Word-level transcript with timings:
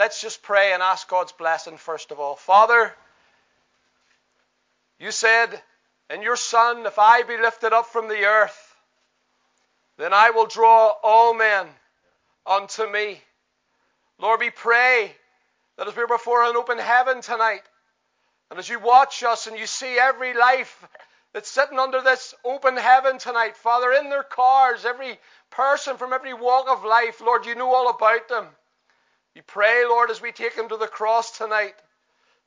let's 0.00 0.22
just 0.22 0.42
pray 0.42 0.72
and 0.72 0.82
ask 0.82 1.06
God's 1.08 1.32
blessing 1.32 1.76
first 1.76 2.10
of 2.10 2.18
all. 2.18 2.34
Father, 2.34 2.90
you 4.98 5.12
said 5.12 5.48
in 6.08 6.22
your 6.22 6.36
Son, 6.36 6.86
if 6.86 6.98
I 6.98 7.22
be 7.22 7.36
lifted 7.36 7.74
up 7.74 7.86
from 7.86 8.08
the 8.08 8.24
earth, 8.24 8.74
then 9.98 10.14
I 10.14 10.30
will 10.30 10.46
draw 10.46 10.94
all 11.02 11.34
men 11.34 11.66
unto 12.46 12.90
me. 12.90 13.20
Lord, 14.18 14.40
we 14.40 14.48
pray 14.48 15.14
that 15.76 15.86
as 15.86 15.94
we're 15.94 16.06
before 16.06 16.44
an 16.44 16.56
open 16.56 16.78
heaven 16.78 17.20
tonight, 17.20 17.62
and 18.50 18.58
as 18.58 18.70
you 18.70 18.80
watch 18.80 19.22
us 19.22 19.46
and 19.48 19.58
you 19.58 19.66
see 19.66 19.98
every 19.98 20.32
life 20.32 20.82
that's 21.34 21.50
sitting 21.50 21.78
under 21.78 22.00
this 22.00 22.34
open 22.42 22.78
heaven 22.78 23.18
tonight, 23.18 23.54
Father, 23.54 23.92
in 23.92 24.08
their 24.08 24.22
cars, 24.22 24.86
every 24.86 25.18
person 25.50 25.98
from 25.98 26.14
every 26.14 26.32
walk 26.32 26.70
of 26.70 26.86
life, 26.86 27.20
Lord, 27.20 27.44
you 27.44 27.54
know 27.54 27.74
all 27.74 27.90
about 27.90 28.30
them. 28.30 28.46
We 29.34 29.42
pray, 29.42 29.84
Lord, 29.86 30.10
as 30.10 30.20
we 30.20 30.32
take 30.32 30.56
them 30.56 30.68
to 30.68 30.76
the 30.76 30.88
cross 30.88 31.36
tonight, 31.36 31.74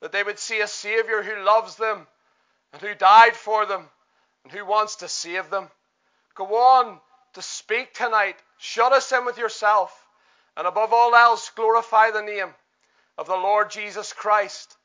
that 0.01 0.11
they 0.11 0.23
would 0.23 0.39
see 0.39 0.59
a 0.59 0.67
Savior 0.67 1.23
who 1.23 1.43
loves 1.43 1.75
them 1.77 2.07
and 2.73 2.81
who 2.81 2.93
died 2.93 3.35
for 3.35 3.65
them 3.65 3.89
and 4.43 4.51
who 4.51 4.65
wants 4.65 4.97
to 4.97 5.07
save 5.07 5.49
them. 5.49 5.69
Go 6.35 6.45
on 6.55 6.99
to 7.33 7.41
speak 7.41 7.93
tonight. 7.93 8.35
Shut 8.57 8.91
us 8.91 9.11
in 9.11 9.25
with 9.25 9.37
yourself. 9.37 9.97
And 10.57 10.67
above 10.67 10.93
all 10.93 11.15
else, 11.15 11.49
glorify 11.55 12.11
the 12.11 12.21
name 12.21 12.53
of 13.17 13.27
the 13.27 13.35
Lord 13.35 13.71
Jesus 13.71 14.13
Christ. 14.13 14.75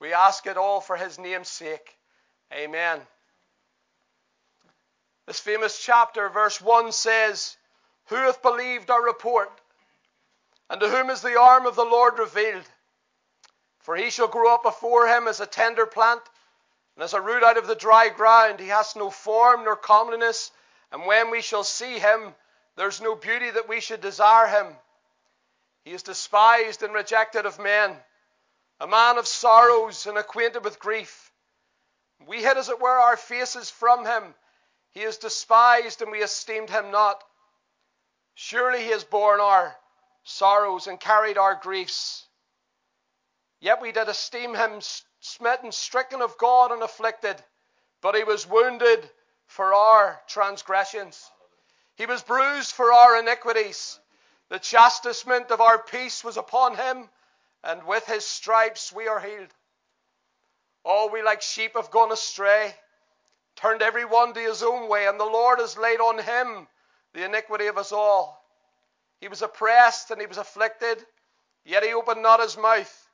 We 0.00 0.12
ask 0.12 0.46
it 0.46 0.56
all 0.56 0.80
for 0.80 0.96
his 0.96 1.18
name's 1.18 1.48
sake. 1.48 1.96
Amen. 2.52 3.00
This 5.26 5.40
famous 5.40 5.82
chapter, 5.82 6.28
verse 6.30 6.60
1 6.60 6.92
says, 6.92 7.56
Who 8.06 8.16
hath 8.16 8.40
believed 8.42 8.90
our 8.90 9.04
report? 9.04 9.50
And 10.70 10.80
to 10.80 10.88
whom 10.88 11.10
is 11.10 11.22
the 11.22 11.38
arm 11.38 11.66
of 11.66 11.76
the 11.76 11.84
Lord 11.84 12.18
revealed? 12.18 12.68
For 13.80 13.96
he 13.96 14.10
shall 14.10 14.28
grow 14.28 14.54
up 14.54 14.62
before 14.62 15.08
him 15.08 15.26
as 15.26 15.40
a 15.40 15.46
tender 15.46 15.86
plant 15.86 16.22
and 16.98 17.04
as 17.04 17.14
a 17.14 17.20
root 17.20 17.44
out 17.44 17.56
of 17.56 17.68
the 17.68 17.76
dry 17.76 18.08
ground, 18.08 18.58
he 18.58 18.66
has 18.70 18.96
no 18.96 19.08
form 19.08 19.62
nor 19.62 19.76
comeliness. 19.76 20.50
And 20.90 21.06
when 21.06 21.30
we 21.30 21.42
shall 21.42 21.62
see 21.62 22.00
him, 22.00 22.34
there's 22.74 23.00
no 23.00 23.14
beauty 23.14 23.48
that 23.50 23.68
we 23.68 23.78
should 23.78 24.00
desire 24.00 24.48
him. 24.48 24.76
He 25.84 25.92
is 25.92 26.02
despised 26.02 26.82
and 26.82 26.92
rejected 26.92 27.46
of 27.46 27.60
men, 27.60 27.96
a 28.80 28.88
man 28.88 29.16
of 29.16 29.28
sorrows 29.28 30.06
and 30.06 30.18
acquainted 30.18 30.64
with 30.64 30.80
grief. 30.80 31.30
We 32.26 32.42
hid, 32.42 32.58
as 32.58 32.68
it 32.68 32.80
were, 32.80 32.98
our 32.98 33.16
faces 33.16 33.70
from 33.70 34.04
him. 34.04 34.34
He 34.90 35.02
is 35.02 35.18
despised, 35.18 36.02
and 36.02 36.10
we 36.10 36.20
esteemed 36.20 36.68
him 36.68 36.90
not. 36.90 37.22
Surely 38.34 38.82
he 38.82 38.90
has 38.90 39.04
borne 39.04 39.38
our 39.38 39.76
sorrows 40.28 40.86
and 40.86 41.00
carried 41.00 41.38
our 41.38 41.54
griefs. 41.54 42.26
Yet 43.60 43.80
we 43.80 43.92
did 43.92 44.08
esteem 44.08 44.54
him 44.54 44.80
smitten, 45.20 45.72
stricken 45.72 46.22
of 46.22 46.38
God, 46.38 46.70
and 46.70 46.82
afflicted. 46.82 47.42
But 48.00 48.14
he 48.14 48.24
was 48.24 48.46
wounded 48.46 49.10
for 49.46 49.72
our 49.74 50.20
transgressions, 50.28 51.30
he 51.96 52.06
was 52.06 52.22
bruised 52.22 52.72
for 52.72 52.92
our 52.92 53.18
iniquities. 53.18 53.98
The 54.50 54.58
chastisement 54.58 55.50
of 55.50 55.60
our 55.60 55.82
peace 55.82 56.22
was 56.22 56.36
upon 56.36 56.76
him, 56.76 57.10
and 57.64 57.84
with 57.84 58.06
his 58.06 58.24
stripes 58.24 58.92
we 58.92 59.08
are 59.08 59.20
healed. 59.20 59.52
All 60.84 61.10
we 61.10 61.22
like 61.22 61.42
sheep 61.42 61.74
have 61.74 61.90
gone 61.90 62.12
astray, 62.12 62.74
turned 63.56 63.82
every 63.82 64.04
one 64.04 64.32
to 64.34 64.40
his 64.40 64.62
own 64.62 64.88
way, 64.88 65.06
and 65.06 65.18
the 65.18 65.24
Lord 65.24 65.58
has 65.58 65.76
laid 65.76 66.00
on 66.00 66.18
him 66.18 66.68
the 67.12 67.24
iniquity 67.24 67.66
of 67.66 67.76
us 67.76 67.92
all. 67.92 68.42
He 69.20 69.28
was 69.28 69.42
oppressed 69.42 70.10
and 70.10 70.20
he 70.20 70.26
was 70.26 70.38
afflicted, 70.38 71.04
yet 71.64 71.82
he 71.82 71.92
opened 71.92 72.22
not 72.22 72.40
his 72.40 72.56
mouth. 72.56 73.08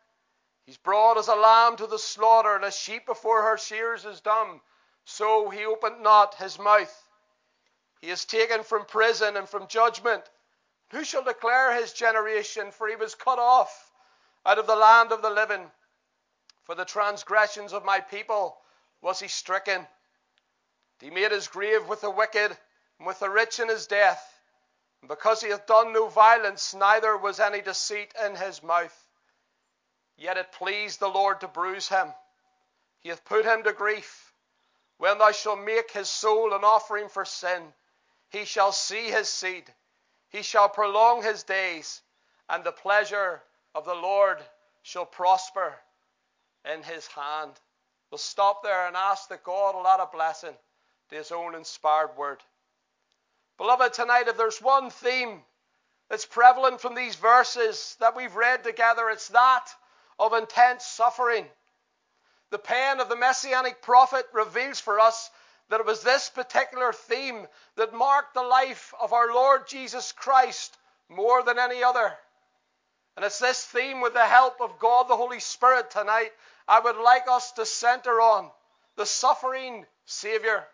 He's 0.67 0.77
brought 0.77 1.19
as 1.19 1.29
a 1.29 1.35
lamb 1.35 1.77
to 1.77 1.87
the 1.87 1.99
slaughter, 1.99 2.55
and 2.55 2.65
a 2.65 2.71
sheep 2.71 3.07
before 3.07 3.43
her 3.43 3.59
shears 3.59 4.05
is 4.05 4.21
dumb. 4.21 4.63
So 5.05 5.51
he 5.51 5.67
opened 5.67 6.03
not 6.03 6.35
his 6.37 6.59
mouth. 6.59 7.09
He 8.01 8.11
is 8.11 8.25
taken 8.25 8.63
from 8.63 8.87
prison 8.87 9.37
and 9.37 9.49
from 9.49 9.67
judgment. 9.67 10.25
Who 10.91 11.05
shall 11.05 11.23
declare 11.23 11.75
his 11.75 11.93
generation? 11.93 12.71
For 12.71 12.89
he 12.89 12.97
was 12.97 13.15
cut 13.15 13.39
off 13.39 13.93
out 14.47 14.59
of 14.59 14.67
the 14.67 14.77
land 14.77 15.13
of 15.13 15.23
the 15.23 15.31
living. 15.31 15.71
For 16.65 16.75
the 16.75 16.85
transgressions 16.85 17.73
of 17.73 17.85
my 17.85 18.01
people 18.01 18.59
was 19.03 19.21
he 19.21 19.29
stricken. 19.29 19.87
He 21.01 21.11
made 21.11 21.31
his 21.31 21.49
grave 21.49 21.89
with 21.89 22.01
the 22.01 22.11
wicked 22.11 22.57
and 22.99 23.07
with 23.07 23.19
the 23.21 23.29
rich 23.29 23.61
in 23.61 23.69
his 23.69 23.87
death. 23.87 24.34
Because 25.09 25.43
he 25.43 25.51
hath 25.51 25.67
done 25.67 25.93
no 25.93 26.09
violence, 26.09 26.75
neither 26.75 27.17
was 27.17 27.41
any 27.41 27.61
deceit 27.61 28.13
in 28.25 28.37
his 28.37 28.63
mouth. 28.63 29.09
Yet 30.17 30.37
it 30.37 30.53
pleased 30.53 31.01
the 31.01 31.09
Lord 31.09 31.41
to 31.41 31.49
bruise 31.49 31.89
him. 31.89 32.13
He 33.01 33.09
hath 33.11 33.25
put 33.25 33.45
him 33.45 33.63
to 33.65 33.73
grief. 33.73 34.33
When 34.99 35.19
thou 35.19 35.33
shalt 35.33 35.59
make 35.59 35.91
his 35.91 36.09
soul 36.09 36.55
an 36.55 36.65
offering 36.65 37.09
for 37.09 37.25
sin, 37.25 37.75
he 38.31 38.45
shall 38.45 38.73
see 38.73 39.11
his 39.11 39.29
seed. 39.29 39.65
He 40.31 40.43
shall 40.43 40.69
prolong 40.69 41.23
his 41.23 41.43
days, 41.43 42.01
and 42.49 42.65
the 42.65 42.73
pleasure 42.73 43.43
of 43.75 43.85
the 43.85 43.95
Lord 43.95 44.39
shall 44.83 45.07
prosper 45.07 45.75
in 46.65 46.83
his 46.83 47.07
hand. 47.09 47.53
We'll 48.11 48.19
stop 48.19 48.63
there 48.63 48.87
and 48.87 48.97
ask 48.97 49.29
that 49.29 49.45
God 49.45 49.75
will 49.75 49.87
add 49.87 50.01
a 50.01 50.07
blessing 50.07 50.55
to 51.11 51.17
his 51.17 51.33
own 51.33 51.55
inspired 51.55 52.17
word. 52.17 52.43
Beloved, 53.57 53.93
tonight, 53.93 54.29
if 54.29 54.37
there's 54.37 54.61
one 54.61 54.91
theme 54.91 55.41
that's 56.11 56.27
prevalent 56.27 56.81
from 56.81 56.95
these 56.95 57.15
verses 57.15 57.97
that 58.01 58.17
we've 58.17 58.35
read 58.35 58.65
together, 58.65 59.09
it's 59.11 59.29
that 59.29 59.67
of 60.19 60.33
intense 60.33 60.85
suffering. 60.85 61.47
The 62.51 62.59
pen 62.59 63.01
of 63.01 63.09
the 63.09 63.17
messianic 63.17 63.81
prophet 63.83 64.27
reveals 64.33 64.81
for 64.81 65.01
us 65.01 65.31
that 65.71 65.81
it 65.81 65.87
was 65.87 66.03
this 66.03 66.29
particular 66.29 66.93
theme 66.93 67.47
that 67.77 67.95
marked 67.95 68.35
the 68.35 68.43
life 68.43 68.93
of 69.01 69.13
our 69.13 69.33
Lord 69.33 69.67
Jesus 69.67 70.13
Christ 70.13 70.77
more 71.09 71.43
than 71.43 71.59
any 71.59 71.83
other. 71.83 72.13
And 73.17 73.25
it's 73.25 73.39
this 73.39 73.65
theme, 73.65 74.01
with 74.01 74.15
the 74.15 74.27
help 74.27 74.61
of 74.61 74.79
God 74.79 75.09
the 75.09 75.17
Holy 75.17 75.41
Spirit 75.41 75.91
tonight, 75.91 76.33
I 76.67 76.81
would 76.81 76.97
like 76.97 77.29
us 77.29 77.53
to 77.53 77.65
center 77.65 78.21
on 78.21 78.51
the 78.97 79.07
suffering 79.07 79.87
Savior. 80.05 80.65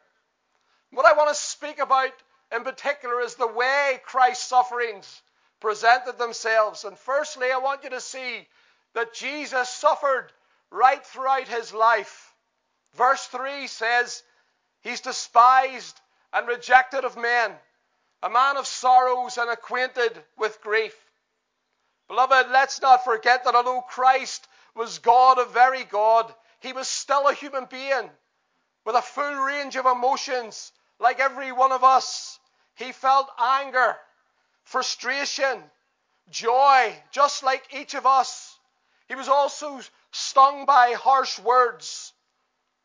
What 0.90 1.06
I 1.06 1.16
want 1.16 1.28
to 1.28 1.34
speak 1.34 1.78
about 1.78 2.12
in 2.54 2.64
particular 2.64 3.20
is 3.20 3.34
the 3.34 3.46
way 3.46 4.00
Christ's 4.04 4.44
sufferings 4.44 5.22
presented 5.60 6.18
themselves. 6.18 6.84
And 6.84 6.98
firstly, 6.98 7.50
I 7.52 7.58
want 7.58 7.84
you 7.84 7.90
to 7.90 8.00
see 8.00 8.46
that 8.94 9.14
Jesus 9.14 9.68
suffered 9.68 10.32
right 10.70 11.04
throughout 11.04 11.48
his 11.48 11.72
life. 11.72 12.34
Verse 12.94 13.24
3 13.26 13.66
says, 13.66 14.22
He's 14.80 15.00
despised 15.00 16.00
and 16.32 16.48
rejected 16.48 17.04
of 17.04 17.16
men, 17.16 17.52
a 18.22 18.30
man 18.30 18.56
of 18.56 18.66
sorrows 18.66 19.36
and 19.38 19.50
acquainted 19.50 20.12
with 20.38 20.60
grief. 20.62 20.96
Beloved, 22.08 22.50
let's 22.50 22.80
not 22.80 23.04
forget 23.04 23.44
that 23.44 23.54
although 23.54 23.82
Christ 23.82 24.48
was 24.74 24.98
God 24.98 25.38
of 25.38 25.52
very 25.52 25.84
God, 25.84 26.34
he 26.60 26.72
was 26.72 26.88
still 26.88 27.28
a 27.28 27.34
human 27.34 27.66
being 27.66 28.10
with 28.84 28.96
a 28.96 29.02
full 29.02 29.34
range 29.34 29.76
of 29.76 29.86
emotions 29.86 30.72
like 30.98 31.20
every 31.20 31.52
one 31.52 31.72
of 31.72 31.84
us. 31.84 32.29
He 32.80 32.92
felt 32.92 33.30
anger, 33.38 34.00
frustration, 34.64 35.70
joy, 36.30 36.96
just 37.10 37.42
like 37.42 37.74
each 37.74 37.92
of 37.92 38.06
us. 38.06 38.58
He 39.06 39.14
was 39.14 39.28
also 39.28 39.82
stung 40.12 40.64
by 40.64 40.92
harsh 40.92 41.38
words. 41.38 42.14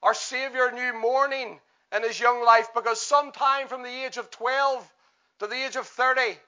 Our 0.04 0.14
Savior 0.14 0.70
knew 0.74 0.92
mourning 0.92 1.62
in 1.94 2.04
his 2.04 2.20
young 2.20 2.44
life 2.44 2.74
because 2.74 3.02
sometime 3.02 3.70
from 3.70 3.84
the 3.84 4.04
age 4.04 4.18
of 4.18 4.30
12 4.32 4.86
to 5.40 5.48
the 5.48 5.66
age 5.66 5.78
of 5.78 5.88
30, 5.88 6.40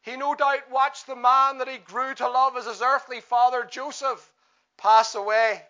he 0.00 0.16
no 0.16 0.34
doubt 0.34 0.70
watched 0.70 1.06
the 1.06 1.16
man 1.16 1.58
that 1.58 1.68
he 1.68 1.76
grew 1.76 2.14
to 2.14 2.26
love 2.26 2.56
as 2.56 2.64
his 2.64 2.80
earthly 2.80 3.20
father, 3.20 3.64
Joseph, 3.64 4.32
pass 4.78 5.14
away. 5.14 5.62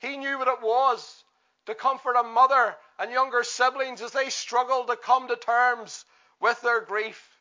He 0.00 0.16
knew 0.16 0.36
what 0.36 0.48
it 0.48 0.60
was 0.60 1.22
to 1.66 1.76
comfort 1.76 2.16
a 2.16 2.24
mother 2.24 2.76
and 2.98 3.12
younger 3.12 3.44
siblings 3.44 4.02
as 4.02 4.10
they 4.10 4.28
struggled 4.28 4.88
to 4.88 4.96
come 4.96 5.28
to 5.28 5.36
terms 5.36 6.04
with 6.40 6.60
their 6.62 6.80
grief. 6.80 7.40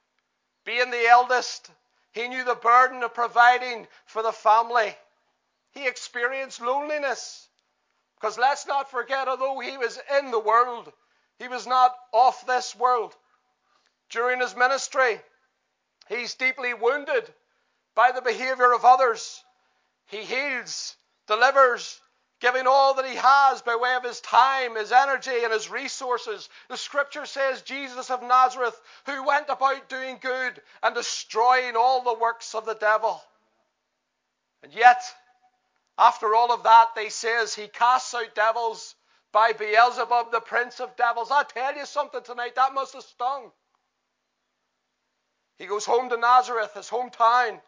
Being 0.66 0.92
the 0.92 1.08
eldest, 1.08 1.70
he 2.12 2.28
knew 2.28 2.44
the 2.44 2.56
burden 2.56 3.04
of 3.04 3.14
providing 3.14 3.88
for 4.06 4.24
the 4.24 4.32
family. 4.32 4.96
He 5.72 5.88
experienced 5.88 6.62
loneliness. 6.62 7.48
Because 8.16 8.38
let's 8.38 8.66
not 8.66 8.90
forget, 8.90 9.28
although 9.28 9.60
he 9.60 9.78
was 9.78 10.00
in 10.20 10.32
the 10.32 10.40
world, 10.40 10.92
he 11.38 11.48
was 11.48 11.68
not 11.68 11.96
of 12.14 12.36
this 12.48 12.76
world. 12.76 13.16
During 14.10 14.40
his 14.40 14.56
ministry, 14.56 15.22
he's 16.10 16.34
deeply 16.36 16.74
wounded 16.74 17.32
by 17.94 18.12
the 18.12 18.22
behavior 18.22 18.74
of 18.74 18.86
others. 18.86 19.44
He 20.08 20.24
heals, 20.24 20.96
delivers, 21.28 22.02
giving 22.40 22.68
all 22.68 22.94
that 22.94 23.06
he 23.06 23.16
has 23.16 23.62
by 23.62 23.76
way 23.76 23.96
of 23.96 24.04
his 24.04 24.22
time, 24.22 24.76
his 24.76 24.92
energy, 24.92 25.44
and 25.44 25.52
his 25.52 25.70
resources. 25.70 26.50
The 26.70 26.78
scripture 26.78 27.26
says 27.26 27.62
Jesus 27.64 28.10
of 28.10 28.22
Nazareth, 28.22 28.80
who 29.06 29.26
went 29.26 29.50
about 29.50 29.90
doing 29.90 30.20
good 30.22 30.62
and 30.84 30.94
destroying 30.94 31.76
all 31.76 32.04
the 32.04 32.20
works 32.20 32.54
of 32.54 32.66
the 32.66 32.76
devil. 32.76 33.22
And 34.62 34.74
yet, 34.74 35.02
after 35.98 36.36
all 36.36 36.52
of 36.52 36.64
that, 36.64 36.90
they 36.96 37.10
says 37.10 37.56
he 37.56 37.68
casts 37.68 38.14
out 38.14 38.36
devils 38.36 38.96
by 39.32 39.54
Beelzebub, 39.54 40.32
the 40.32 40.40
prince 40.42 40.80
of 40.80 40.96
devils. 40.96 41.32
I 41.32 41.44
tell 41.44 41.76
you 41.76 41.86
something 41.86 42.22
tonight, 42.24 42.56
that 42.56 42.74
must 42.74 42.94
have 42.94 43.04
stung. 43.04 43.52
He 45.58 45.66
goes 45.66 45.86
home 45.86 46.10
to 46.10 46.18
Nazareth, 46.18 46.74
his 46.76 46.90
hometown. 46.90 47.60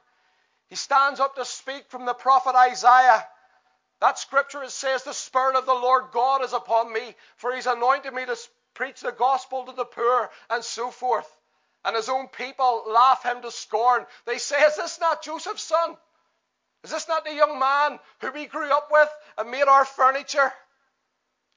He 0.67 0.75
stands 0.75 1.19
up 1.19 1.35
to 1.35 1.45
speak 1.45 1.85
from 1.89 2.05
the 2.05 2.13
prophet 2.13 2.55
Isaiah. 2.55 3.25
That 4.01 4.17
scripture 4.17 4.67
says, 4.69 5.03
The 5.03 5.13
Spirit 5.13 5.55
of 5.55 5.65
the 5.65 5.73
Lord 5.73 6.05
God 6.11 6.43
is 6.43 6.53
upon 6.53 6.91
me, 6.91 7.15
for 7.35 7.53
He's 7.53 7.67
anointed 7.67 8.13
me 8.13 8.25
to 8.25 8.37
preach 8.73 9.01
the 9.01 9.11
gospel 9.11 9.65
to 9.65 9.73
the 9.73 9.85
poor, 9.85 10.29
and 10.49 10.63
so 10.63 10.89
forth. 10.89 11.29
And 11.83 11.95
his 11.95 12.09
own 12.09 12.27
people 12.27 12.83
laugh 12.87 13.23
him 13.23 13.41
to 13.41 13.51
scorn. 13.51 14.05
They 14.25 14.37
say, 14.37 14.61
Is 14.63 14.75
this 14.75 14.99
not 14.99 15.23
Joseph's 15.23 15.63
son? 15.63 15.97
Is 16.83 16.91
this 16.91 17.07
not 17.07 17.25
the 17.25 17.33
young 17.33 17.59
man 17.59 17.99
who 18.21 18.31
we 18.31 18.45
grew 18.45 18.71
up 18.71 18.89
with 18.91 19.09
and 19.37 19.51
made 19.51 19.67
our 19.67 19.85
furniture? 19.85 20.53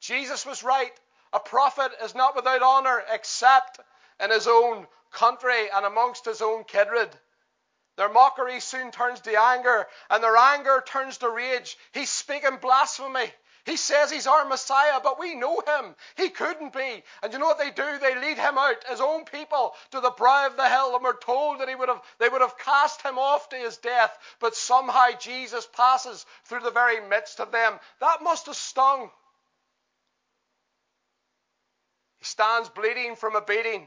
Jesus 0.00 0.44
was 0.44 0.62
right. 0.64 0.92
A 1.32 1.40
prophet 1.40 1.92
is 2.02 2.14
not 2.14 2.34
without 2.34 2.62
honor 2.62 3.02
except 3.12 3.80
in 4.20 4.30
his 4.30 4.46
own 4.48 4.86
country 5.12 5.70
and 5.74 5.86
amongst 5.86 6.24
his 6.24 6.42
own 6.42 6.64
kindred. 6.64 7.10
Their 7.96 8.08
mockery 8.08 8.60
soon 8.60 8.90
turns 8.90 9.20
to 9.20 9.40
anger, 9.40 9.86
and 10.08 10.22
their 10.22 10.36
anger 10.36 10.82
turns 10.86 11.18
to 11.18 11.28
rage. 11.28 11.76
He's 11.92 12.10
speaking 12.10 12.56
blasphemy. 12.60 13.32
He 13.64 13.76
says 13.76 14.10
he's 14.10 14.26
our 14.26 14.44
Messiah, 14.44 14.98
but 15.02 15.20
we 15.20 15.36
know 15.36 15.60
him. 15.60 15.94
He 16.16 16.30
couldn't 16.30 16.72
be. 16.72 17.04
And 17.22 17.32
you 17.32 17.38
know 17.38 17.46
what 17.46 17.58
they 17.58 17.70
do? 17.70 17.98
They 18.00 18.16
lead 18.16 18.36
him 18.36 18.58
out, 18.58 18.82
his 18.88 19.00
own 19.00 19.24
people, 19.24 19.74
to 19.92 20.00
the 20.00 20.10
brow 20.10 20.48
of 20.48 20.56
the 20.56 20.68
hill, 20.68 20.96
and 20.96 21.04
we're 21.04 21.16
told 21.18 21.60
that 21.60 21.68
he 21.68 21.76
would 21.76 21.88
have, 21.88 22.02
they 22.18 22.28
would 22.28 22.40
have 22.40 22.58
cast 22.58 23.02
him 23.02 23.18
off 23.18 23.50
to 23.50 23.56
his 23.56 23.76
death. 23.76 24.18
But 24.40 24.56
somehow 24.56 25.10
Jesus 25.20 25.68
passes 25.72 26.26
through 26.44 26.60
the 26.60 26.72
very 26.72 27.06
midst 27.08 27.38
of 27.38 27.52
them. 27.52 27.78
That 28.00 28.22
must 28.22 28.46
have 28.46 28.56
stung. 28.56 29.10
He 32.18 32.24
stands 32.24 32.68
bleeding 32.68 33.14
from 33.14 33.36
a 33.36 33.42
beating. 33.42 33.86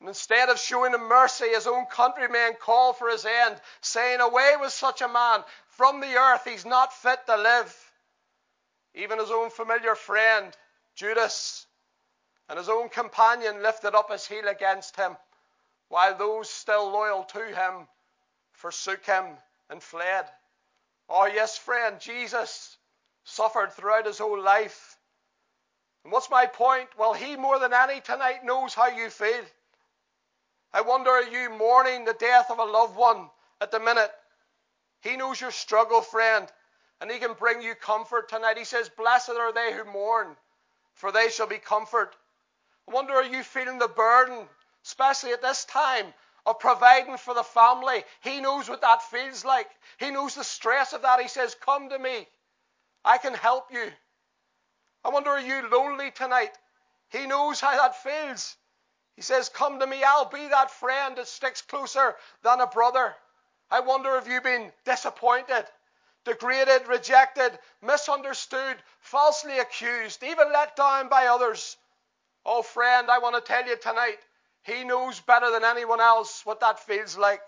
And 0.00 0.08
instead 0.08 0.48
of 0.48 0.58
showing 0.58 0.94
him 0.94 1.08
mercy, 1.08 1.48
his 1.48 1.66
own 1.66 1.86
countrymen 1.86 2.54
call 2.60 2.92
for 2.92 3.08
his 3.08 3.24
end, 3.24 3.60
saying, 3.80 4.20
Away 4.20 4.54
with 4.60 4.72
such 4.72 5.00
a 5.00 5.08
man 5.08 5.42
from 5.68 6.00
the 6.00 6.16
earth, 6.16 6.44
he's 6.44 6.64
not 6.64 6.92
fit 6.92 7.26
to 7.26 7.36
live. 7.36 7.92
Even 8.94 9.18
his 9.18 9.30
own 9.30 9.50
familiar 9.50 9.94
friend, 9.94 10.56
Judas, 10.94 11.66
and 12.48 12.58
his 12.58 12.68
own 12.68 12.88
companion 12.88 13.62
lifted 13.62 13.94
up 13.94 14.10
his 14.10 14.26
heel 14.26 14.46
against 14.48 14.96
him, 14.96 15.16
while 15.88 16.16
those 16.16 16.48
still 16.48 16.90
loyal 16.90 17.24
to 17.24 17.44
him 17.44 17.88
forsook 18.52 19.04
him 19.04 19.36
and 19.68 19.82
fled. 19.82 20.26
Oh, 21.08 21.26
yes, 21.26 21.58
friend, 21.58 22.00
Jesus 22.00 22.76
suffered 23.24 23.72
throughout 23.72 24.06
his 24.06 24.18
whole 24.18 24.40
life. 24.40 24.96
And 26.04 26.12
what's 26.12 26.30
my 26.30 26.46
point? 26.46 26.88
Well, 26.96 27.14
he 27.14 27.36
more 27.36 27.58
than 27.58 27.72
any 27.72 28.00
tonight 28.00 28.44
knows 28.44 28.74
how 28.74 28.88
you 28.88 29.10
feel. 29.10 29.44
I 30.72 30.82
wonder, 30.82 31.10
are 31.10 31.22
you 31.22 31.50
mourning 31.50 32.04
the 32.04 32.14
death 32.14 32.50
of 32.50 32.58
a 32.58 32.64
loved 32.64 32.96
one 32.96 33.30
at 33.60 33.70
the 33.70 33.80
minute? 33.80 34.10
He 35.00 35.16
knows 35.16 35.40
your 35.40 35.50
struggle, 35.50 36.02
friend, 36.02 36.50
and 37.00 37.10
He 37.10 37.18
can 37.18 37.34
bring 37.34 37.62
you 37.62 37.74
comfort 37.74 38.28
tonight. 38.28 38.58
He 38.58 38.64
says, 38.64 38.88
Blessed 38.88 39.30
are 39.30 39.52
they 39.52 39.72
who 39.72 39.84
mourn, 39.84 40.36
for 40.94 41.10
they 41.10 41.30
shall 41.30 41.46
be 41.46 41.58
comforted. 41.58 42.14
I 42.88 42.92
wonder, 42.92 43.14
are 43.14 43.24
you 43.24 43.42
feeling 43.42 43.78
the 43.78 43.88
burden, 43.88 44.48
especially 44.84 45.32
at 45.32 45.42
this 45.42 45.64
time, 45.64 46.12
of 46.44 46.58
providing 46.58 47.16
for 47.16 47.34
the 47.34 47.42
family? 47.42 48.04
He 48.20 48.40
knows 48.40 48.68
what 48.68 48.80
that 48.80 49.02
feels 49.02 49.44
like. 49.44 49.70
He 49.98 50.10
knows 50.10 50.34
the 50.34 50.44
stress 50.44 50.92
of 50.92 51.02
that. 51.02 51.20
He 51.20 51.28
says, 51.28 51.54
Come 51.54 51.90
to 51.90 51.98
me. 51.98 52.26
I 53.04 53.18
can 53.18 53.34
help 53.34 53.72
you. 53.72 53.92
I 55.04 55.10
wonder, 55.10 55.30
are 55.30 55.40
you 55.40 55.68
lonely 55.70 56.10
tonight? 56.10 56.58
He 57.10 57.26
knows 57.26 57.60
how 57.60 57.74
that 57.76 58.02
feels. 58.02 58.56
He 59.18 59.22
says, 59.22 59.48
Come 59.48 59.80
to 59.80 59.86
me, 59.88 60.04
I'll 60.04 60.26
be 60.26 60.46
that 60.46 60.70
friend 60.70 61.16
that 61.16 61.26
sticks 61.26 61.60
closer 61.60 62.14
than 62.42 62.60
a 62.60 62.68
brother. 62.68 63.16
I 63.68 63.80
wonder 63.80 64.14
if 64.14 64.28
you've 64.28 64.44
been 64.44 64.72
disappointed, 64.84 65.66
degraded, 66.22 66.86
rejected, 66.86 67.58
misunderstood, 67.82 68.80
falsely 69.00 69.58
accused, 69.58 70.22
even 70.22 70.52
let 70.52 70.76
down 70.76 71.08
by 71.08 71.26
others. 71.26 71.76
Oh, 72.46 72.62
friend, 72.62 73.10
I 73.10 73.18
want 73.18 73.34
to 73.34 73.40
tell 73.40 73.66
you 73.66 73.76
tonight, 73.76 74.20
He 74.62 74.84
knows 74.84 75.18
better 75.18 75.50
than 75.50 75.64
anyone 75.64 76.00
else 76.00 76.46
what 76.46 76.60
that 76.60 76.78
feels 76.78 77.18
like. 77.18 77.42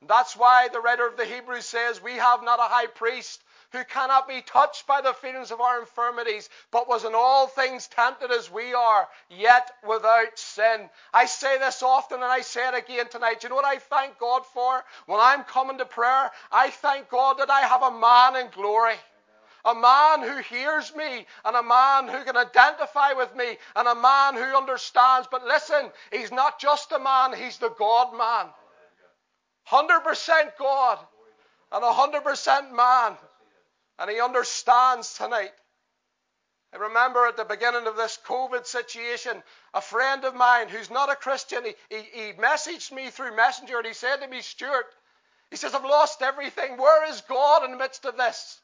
That's 0.00 0.36
why 0.36 0.68
the 0.68 0.80
writer 0.80 1.08
of 1.08 1.16
the 1.16 1.24
Hebrews 1.24 1.66
says, 1.66 2.00
We 2.00 2.12
have 2.18 2.44
not 2.44 2.60
a 2.60 2.72
high 2.72 2.86
priest 2.86 3.42
who 3.74 3.84
cannot 3.84 4.28
be 4.28 4.40
touched 4.40 4.86
by 4.86 5.00
the 5.00 5.12
feelings 5.12 5.50
of 5.50 5.60
our 5.60 5.80
infirmities, 5.80 6.48
but 6.70 6.88
was 6.88 7.04
in 7.04 7.12
all 7.14 7.48
things 7.48 7.88
tempted 7.88 8.30
as 8.30 8.50
we 8.50 8.72
are, 8.72 9.08
yet 9.28 9.70
without 9.86 10.38
sin. 10.38 10.88
I 11.12 11.26
say 11.26 11.58
this 11.58 11.82
often 11.82 12.22
and 12.22 12.32
I 12.32 12.40
say 12.40 12.68
it 12.68 12.74
again 12.74 13.08
tonight. 13.08 13.42
You 13.42 13.48
know 13.48 13.56
what 13.56 13.64
I 13.64 13.78
thank 13.78 14.18
God 14.18 14.46
for? 14.46 14.84
When 15.06 15.20
I'm 15.20 15.42
coming 15.42 15.78
to 15.78 15.84
prayer, 15.84 16.30
I 16.52 16.70
thank 16.70 17.08
God 17.08 17.38
that 17.38 17.50
I 17.50 17.62
have 17.62 17.82
a 17.82 17.90
man 17.90 18.44
in 18.44 18.50
glory. 18.52 18.94
A 19.66 19.74
man 19.74 20.20
who 20.20 20.42
hears 20.42 20.94
me, 20.94 21.26
and 21.44 21.56
a 21.56 21.62
man 21.62 22.06
who 22.06 22.22
can 22.22 22.36
identify 22.36 23.14
with 23.14 23.34
me, 23.34 23.56
and 23.74 23.88
a 23.88 23.94
man 23.94 24.34
who 24.34 24.56
understands. 24.56 25.26
But 25.30 25.46
listen, 25.46 25.90
he's 26.12 26.30
not 26.30 26.60
just 26.60 26.92
a 26.92 26.98
man, 26.98 27.32
he's 27.32 27.56
the 27.56 27.70
God 27.70 28.12
man. 28.12 28.52
100% 29.70 30.58
God 30.58 30.98
and 31.72 31.82
100% 31.82 32.72
man. 32.72 33.16
And 33.98 34.10
he 34.10 34.20
understands 34.20 35.14
tonight. 35.14 35.52
I 36.72 36.78
remember 36.78 37.26
at 37.26 37.36
the 37.36 37.44
beginning 37.44 37.86
of 37.86 37.96
this 37.96 38.18
COVID 38.26 38.66
situation, 38.66 39.42
a 39.74 39.80
friend 39.80 40.24
of 40.24 40.34
mine 40.34 40.68
who's 40.68 40.90
not 40.90 41.10
a 41.10 41.14
Christian, 41.14 41.64
he, 41.64 41.74
he, 41.88 42.02
he, 42.02 42.32
messaged 42.32 42.90
me 42.90 43.10
through 43.10 43.36
Messenger 43.36 43.78
and 43.78 43.86
he 43.86 43.92
said 43.92 44.16
to 44.16 44.26
me, 44.26 44.40
Stuart, 44.40 44.86
he 45.50 45.56
says, 45.56 45.72
I've 45.72 45.84
lost 45.84 46.20
everything. 46.20 46.76
Where 46.76 47.08
is 47.08 47.20
God 47.28 47.64
in 47.64 47.70
the 47.70 47.76
midst 47.76 48.04
of 48.04 48.16
this? 48.16 48.60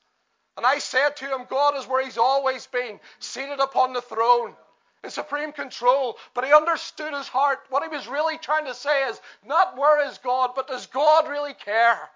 And 0.56 0.66
I 0.66 0.78
said 0.78 1.16
to 1.16 1.26
him, 1.26 1.46
God 1.48 1.76
is 1.76 1.86
where 1.86 2.04
he's 2.04 2.18
always 2.18 2.66
been, 2.66 2.98
seated 3.20 3.60
upon 3.60 3.92
the 3.92 4.02
throne 4.02 4.56
in 5.04 5.10
supreme 5.10 5.52
control. 5.52 6.18
But 6.34 6.44
he 6.44 6.52
understood 6.52 7.14
his 7.14 7.28
heart. 7.28 7.60
What 7.68 7.84
he 7.84 7.88
was 7.88 8.08
really 8.08 8.38
trying 8.38 8.66
to 8.66 8.74
say 8.74 9.08
is 9.08 9.20
not 9.46 9.78
where 9.78 10.04
is 10.08 10.18
God, 10.18 10.50
but 10.56 10.66
does 10.66 10.86
God 10.86 11.28
really 11.28 11.54
care? 11.54 12.10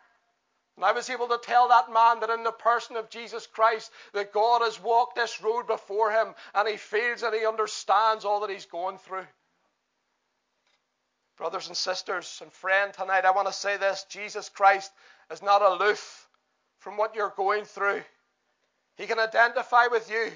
And 0.76 0.84
I 0.84 0.92
was 0.92 1.08
able 1.08 1.28
to 1.28 1.38
tell 1.38 1.68
that 1.68 1.92
man 1.92 2.20
that 2.20 2.30
in 2.30 2.42
the 2.42 2.50
person 2.50 2.96
of 2.96 3.10
Jesus 3.10 3.46
Christ, 3.46 3.92
that 4.12 4.32
God 4.32 4.60
has 4.62 4.82
walked 4.82 5.14
this 5.14 5.40
road 5.40 5.66
before 5.66 6.10
him 6.10 6.34
and 6.54 6.68
he 6.68 6.76
feels 6.76 7.22
and 7.22 7.34
he 7.34 7.46
understands 7.46 8.24
all 8.24 8.40
that 8.40 8.50
he's 8.50 8.66
going 8.66 8.98
through. 8.98 9.26
Brothers 11.36 11.68
and 11.68 11.76
sisters 11.76 12.40
and 12.42 12.52
friend, 12.52 12.92
tonight 12.92 13.24
I 13.24 13.30
want 13.30 13.46
to 13.48 13.52
say 13.52 13.76
this 13.76 14.06
Jesus 14.08 14.48
Christ 14.48 14.92
is 15.30 15.42
not 15.42 15.62
aloof 15.62 16.28
from 16.78 16.96
what 16.96 17.14
you're 17.14 17.34
going 17.36 17.64
through. 17.64 18.02
He 18.96 19.06
can 19.06 19.18
identify 19.18 19.86
with 19.88 20.10
you, 20.10 20.30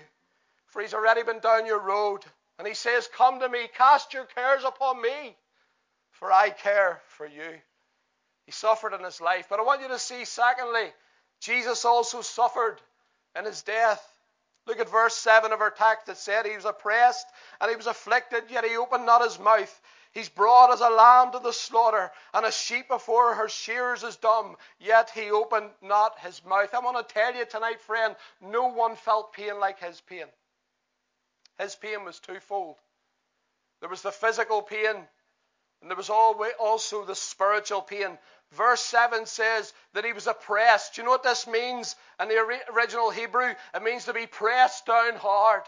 for 0.66 0.82
he's 0.82 0.94
already 0.94 1.22
been 1.22 1.38
down 1.40 1.66
your 1.66 1.80
road. 1.80 2.24
And 2.58 2.66
he 2.66 2.74
says, 2.74 3.08
Come 3.14 3.38
to 3.40 3.48
me, 3.48 3.68
cast 3.76 4.12
your 4.12 4.24
cares 4.24 4.64
upon 4.64 5.00
me, 5.00 5.36
for 6.10 6.32
I 6.32 6.50
care 6.50 7.00
for 7.06 7.26
you. 7.26 7.60
He 8.48 8.52
suffered 8.52 8.94
in 8.94 9.04
his 9.04 9.20
life. 9.20 9.46
But 9.50 9.60
I 9.60 9.62
want 9.62 9.82
you 9.82 9.88
to 9.88 9.98
see, 9.98 10.24
secondly, 10.24 10.90
Jesus 11.38 11.84
also 11.84 12.22
suffered 12.22 12.80
in 13.36 13.44
his 13.44 13.60
death. 13.60 14.02
Look 14.66 14.80
at 14.80 14.88
verse 14.88 15.14
7 15.16 15.52
of 15.52 15.60
our 15.60 15.70
text. 15.70 16.08
It 16.08 16.16
said, 16.16 16.46
He 16.46 16.56
was 16.56 16.64
oppressed 16.64 17.26
and 17.60 17.68
he 17.68 17.76
was 17.76 17.86
afflicted, 17.86 18.44
yet 18.48 18.64
he 18.64 18.78
opened 18.78 19.04
not 19.04 19.22
his 19.22 19.38
mouth. 19.38 19.82
He's 20.12 20.30
brought 20.30 20.72
as 20.72 20.80
a 20.80 20.88
lamb 20.88 21.32
to 21.32 21.40
the 21.40 21.52
slaughter, 21.52 22.10
and 22.32 22.46
a 22.46 22.50
sheep 22.50 22.88
before 22.88 23.34
her 23.34 23.50
shears 23.50 24.02
is 24.02 24.16
dumb, 24.16 24.56
yet 24.78 25.10
he 25.10 25.30
opened 25.30 25.68
not 25.82 26.18
his 26.20 26.42
mouth. 26.42 26.72
I 26.72 26.78
want 26.78 27.06
to 27.06 27.14
tell 27.14 27.34
you 27.34 27.44
tonight, 27.44 27.82
friend, 27.82 28.16
no 28.40 28.68
one 28.68 28.96
felt 28.96 29.34
pain 29.34 29.60
like 29.60 29.78
his 29.78 30.00
pain. 30.00 30.24
His 31.58 31.76
pain 31.76 32.02
was 32.02 32.18
twofold. 32.18 32.76
There 33.80 33.90
was 33.90 34.00
the 34.00 34.10
physical 34.10 34.62
pain, 34.62 35.06
and 35.80 35.90
there 35.90 35.96
was 35.96 36.10
also 36.10 37.04
the 37.04 37.14
spiritual 37.14 37.82
pain. 37.82 38.18
Verse 38.52 38.80
7 38.80 39.26
says 39.26 39.72
that 39.92 40.04
he 40.04 40.12
was 40.12 40.26
oppressed. 40.26 40.94
Do 40.94 41.02
you 41.02 41.04
know 41.04 41.10
what 41.12 41.22
this 41.22 41.46
means 41.46 41.96
in 42.20 42.28
the 42.28 42.62
original 42.72 43.10
Hebrew? 43.10 43.54
It 43.74 43.82
means 43.82 44.06
to 44.06 44.12
be 44.12 44.26
pressed 44.26 44.86
down 44.86 45.16
hard. 45.16 45.62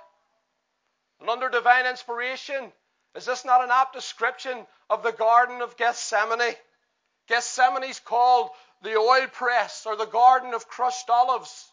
And 1.21 1.29
under 1.29 1.49
divine 1.49 1.87
inspiration, 1.87 2.73
is 3.14 3.26
this 3.26 3.45
not 3.45 3.62
an 3.62 3.71
apt 3.71 3.93
description 3.93 4.67
of 4.88 5.02
the 5.02 5.12
Garden 5.12 5.61
of 5.61 5.76
Gethsemane? 5.76 6.55
Gethsemane 7.29 7.85
is 7.85 8.00
called 8.00 8.50
the 8.83 8.97
oil 8.97 9.26
press 9.26 9.85
or 9.85 9.97
the 9.97 10.07
Garden 10.07 10.55
of 10.55 10.67
Crushed 10.67 11.11
Olives. 11.11 11.71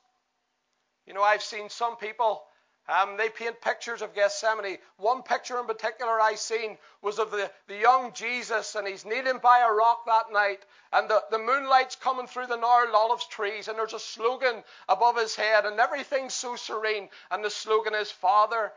You 1.06 1.13
know, 1.13 1.24
I've 1.24 1.41
seen 1.41 1.70
some 1.70 1.96
people 1.96 2.44
Um, 2.89 3.17
they 3.17 3.27
paint 3.27 3.60
pictures 3.60 4.01
of 4.01 4.15
Gethsemane. 4.15 4.77
One 4.96 5.22
picture 5.22 5.60
in 5.60 5.65
particular 5.65 6.22
I 6.22 6.36
seen 6.36 6.77
was 7.01 7.20
of 7.20 7.32
the, 7.32 7.51
the 7.67 7.75
young 7.75 8.13
Jesus, 8.13 8.75
and 8.75 8.88
he's 8.88 9.03
kneeling 9.06 9.39
by 9.39 9.60
a 9.60 9.74
rock 9.74 10.06
that 10.06 10.32
night, 10.32 10.65
and 10.94 11.10
the, 11.10 11.22
the 11.29 11.38
moonlight's 11.38 11.98
coming 11.98 12.27
through 12.27 12.48
the 12.48 12.56
gnarled 12.56 12.96
olive 12.96 13.27
trees, 13.29 13.67
and 13.67 13.77
there's 13.77 13.94
a 13.94 14.00
slogan 14.00 14.63
above 14.88 15.17
his 15.17 15.36
head, 15.36 15.65
and 15.65 15.79
everything's 15.82 16.34
so 16.34 16.56
serene. 16.56 17.10
And 17.29 17.44
the 17.44 17.50
slogan 17.50 17.94
is, 17.94 18.10
Father, 18.10 18.72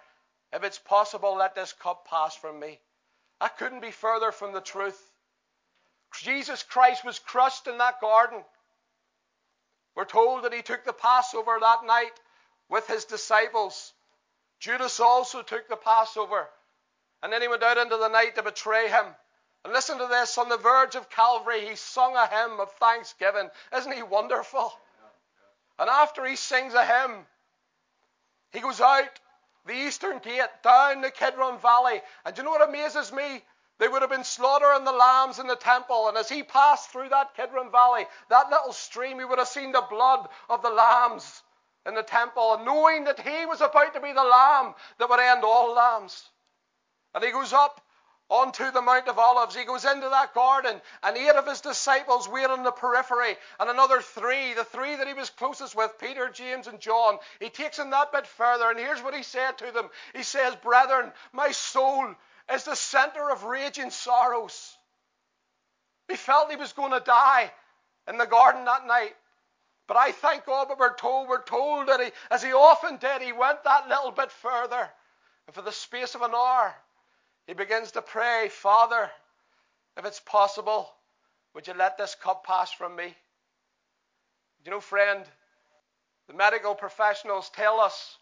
if 0.53 0.65
it's 0.65 0.79
possible, 0.79 1.37
let 1.37 1.55
this 1.55 1.73
cup 1.73 2.09
pass 2.09 2.35
from 2.35 2.59
me. 2.59 2.81
That 3.41 3.59
couldn't 3.59 3.81
be 3.81 3.93
further 3.93 4.33
from 4.33 4.53
the 4.53 4.61
truth. 4.61 5.01
Jesus 6.21 6.65
Christ 6.65 7.05
was 7.05 7.21
crushed 7.21 7.69
in 7.69 7.79
that 7.79 8.01
garden. 8.01 8.43
We're 9.95 10.05
told 10.05 10.43
that 10.43 10.53
he 10.53 10.63
took 10.63 10.85
the 10.85 10.93
Passover 10.93 11.59
that 11.61 11.85
night 11.87 12.21
with 12.69 12.89
his 12.89 13.05
disciples. 13.05 13.93
Judas 14.61 15.01
also 15.01 15.43
took 15.43 15.69
the 15.69 15.77
Passover. 15.77 16.49
And 17.23 17.33
then 17.33 17.43
he 17.43 17.49
went 17.49 17.63
out 17.63 17.79
into 17.79 17.97
the 17.97 18.09
night 18.09 18.37
to 18.37 18.43
betray 18.43 18.89
him. 18.89 19.07
And 19.65 19.73
listen 19.73 19.99
to 19.99 20.07
this 20.07 20.39
on 20.39 20.49
the 20.49 20.57
verge 20.57 20.95
of 20.95 21.11
Calvary, 21.11 21.67
he 21.67 21.77
sung 21.77 22.15
a 22.15 22.27
hymn 22.27 22.61
of 22.61 22.73
thanksgiving. 22.73 23.51
Isn't 23.77 23.93
he 23.93 24.03
wonderful? 24.03 24.73
And 25.79 25.89
after 25.89 26.25
he 26.25 26.37
sings 26.37 26.75
a 26.75 26.85
hymn, 26.85 27.27
he 28.53 28.61
goes 28.61 28.81
out 28.81 29.21
the 29.67 29.75
eastern 29.75 30.19
gate 30.19 30.49
down 30.63 31.01
the 31.01 31.11
Kidron 31.11 31.59
Valley. 31.59 32.01
And 32.25 32.35
do 32.35 32.41
you 32.41 32.45
know 32.45 32.51
what 32.51 32.69
amazes 32.69 33.13
me? 33.13 33.43
They 33.79 33.89
would 33.89 34.03
have 34.03 34.11
been 34.11 34.25
slaughtering 34.25 34.85
the 34.85 34.93
lambs 34.93 35.39
in 35.39 35.47
the 35.47 35.57
temple. 35.57 36.09
And 36.09 36.19
as 36.19 36.29
he 36.29 36.43
passed 36.43 36.91
through 36.91 37.09
that 37.11 37.35
Kidron 37.35 37.71
Valley, 37.71 38.07
that 38.29 38.51
little 38.51 38.75
stream, 38.75 39.19
he 39.19 39.25
would 39.25 39.39
have 39.39 39.49
seen 39.49 39.73
the 39.73 39.87
blood 39.89 40.29
of 40.51 40.61
the 40.61 40.71
lambs 40.71 41.43
in 41.87 41.95
the 41.95 42.03
temple, 42.03 42.61
knowing 42.65 43.05
that 43.05 43.21
he 43.21 43.47
was 43.47 43.61
about 43.61 43.95
to 43.95 44.01
be 44.01 44.13
the 44.13 44.23
lamb 44.23 44.75
that 44.99 45.09
would 45.09 45.21
end 45.21 45.45
all 45.45 45.75
lambs. 45.75 46.29
And 47.15 47.25
he 47.25 47.31
goes 47.31 47.53
up 47.53 47.81
onto 48.29 48.71
the 48.71 48.81
Mount 48.81 49.09
of 49.09 49.19
Olives. 49.19 49.57
He 49.57 49.65
goes 49.65 49.85
into 49.85 50.09
that 50.09 50.35
garden, 50.35 50.81
and 51.03 51.17
eight 51.17 51.35
of 51.35 51.47
his 51.47 51.61
disciples 51.61 52.29
wait 52.29 52.47
on 52.47 52.63
the 52.63 52.71
periphery, 52.71 53.37
and 53.59 53.69
another 53.69 54.01
three, 54.01 54.55
the 54.55 54.65
three 54.65 54.97
that 54.97 55.09
he 55.09 55.15
was 55.15 55.31
closest 55.31 55.75
with, 55.75 55.99
Peter, 55.99 56.31
James, 56.31 56.69
and 56.69 56.81
John, 56.81 57.19
he 57.41 57.49
takes 57.49 57.77
them 57.77 57.91
that 57.91 58.13
bit 58.13 58.27
further, 58.27 58.71
and 58.71 58.79
here's 58.79 59.03
what 59.03 59.15
he 59.15 59.25
said 59.25 59.59
to 59.59 59.73
them. 59.73 59.91
He 60.15 60.23
says, 60.23 60.55
Brethren, 60.57 61.13
my 61.33 61.51
soul 61.51 62.15
is 62.55 62.65
the 62.65 62.77
center 62.77 63.31
of 63.31 63.45
raging 63.45 63.91
sorrows. 63.91 64.77
He 66.09 66.17
felt 66.17 66.51
he 66.51 66.57
was 66.57 66.73
going 66.73 66.93
to 66.93 67.01
die 67.01 67.53
in 68.09 68.19
the 68.19 68.27
garden 68.27 68.65
that 68.65 68.87
night. 68.87 69.15
But 69.91 69.97
I 69.97 70.13
thank 70.13 70.47
God 70.47 70.71
that 70.71 70.79
we're 70.79 70.95
told, 70.95 71.29
we're 71.29 71.43
told 71.43 71.89
that 71.89 71.99
he, 71.99 72.11
as 72.31 72.45
he 72.45 72.53
often 72.53 72.99
did, 72.99 73.23
he 73.23 73.33
went 73.33 73.65
that 73.65 73.89
little 73.89 74.13
bit 74.13 74.31
further. 74.31 74.89
And 75.49 75.55
for 75.57 75.63
the 75.63 75.73
space 75.73 76.15
of 76.15 76.23
an 76.23 76.31
hour, 76.33 76.73
he 77.49 77.55
begins 77.55 77.91
to 77.91 78.01
pray, 78.01 78.51
Father, 78.51 79.11
if 79.97 80.05
it's 80.05 80.21
possible, 80.21 80.89
would 81.55 81.67
you 81.67 81.75
let 81.75 81.99
this 81.99 82.15
cup 82.15 82.45
pass 82.45 82.71
from 82.71 82.95
me? 82.95 83.17
You 84.65 84.71
know, 84.71 84.79
friend, 84.79 85.25
the 86.29 86.35
medical 86.35 86.77
professionals 86.77 87.51
tell 87.51 87.81
us 87.81 88.17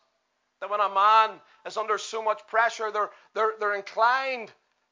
that 0.63 0.71
when 0.71 0.81
a 0.81 0.89
man 0.89 1.39
is 1.67 1.77
under 1.77 1.99
so 1.99 2.23
much 2.23 2.41
pressure, 2.47 2.91
they're, 2.91 3.11
they're, 3.35 3.53
they're 3.61 3.77
inclined 3.77 4.51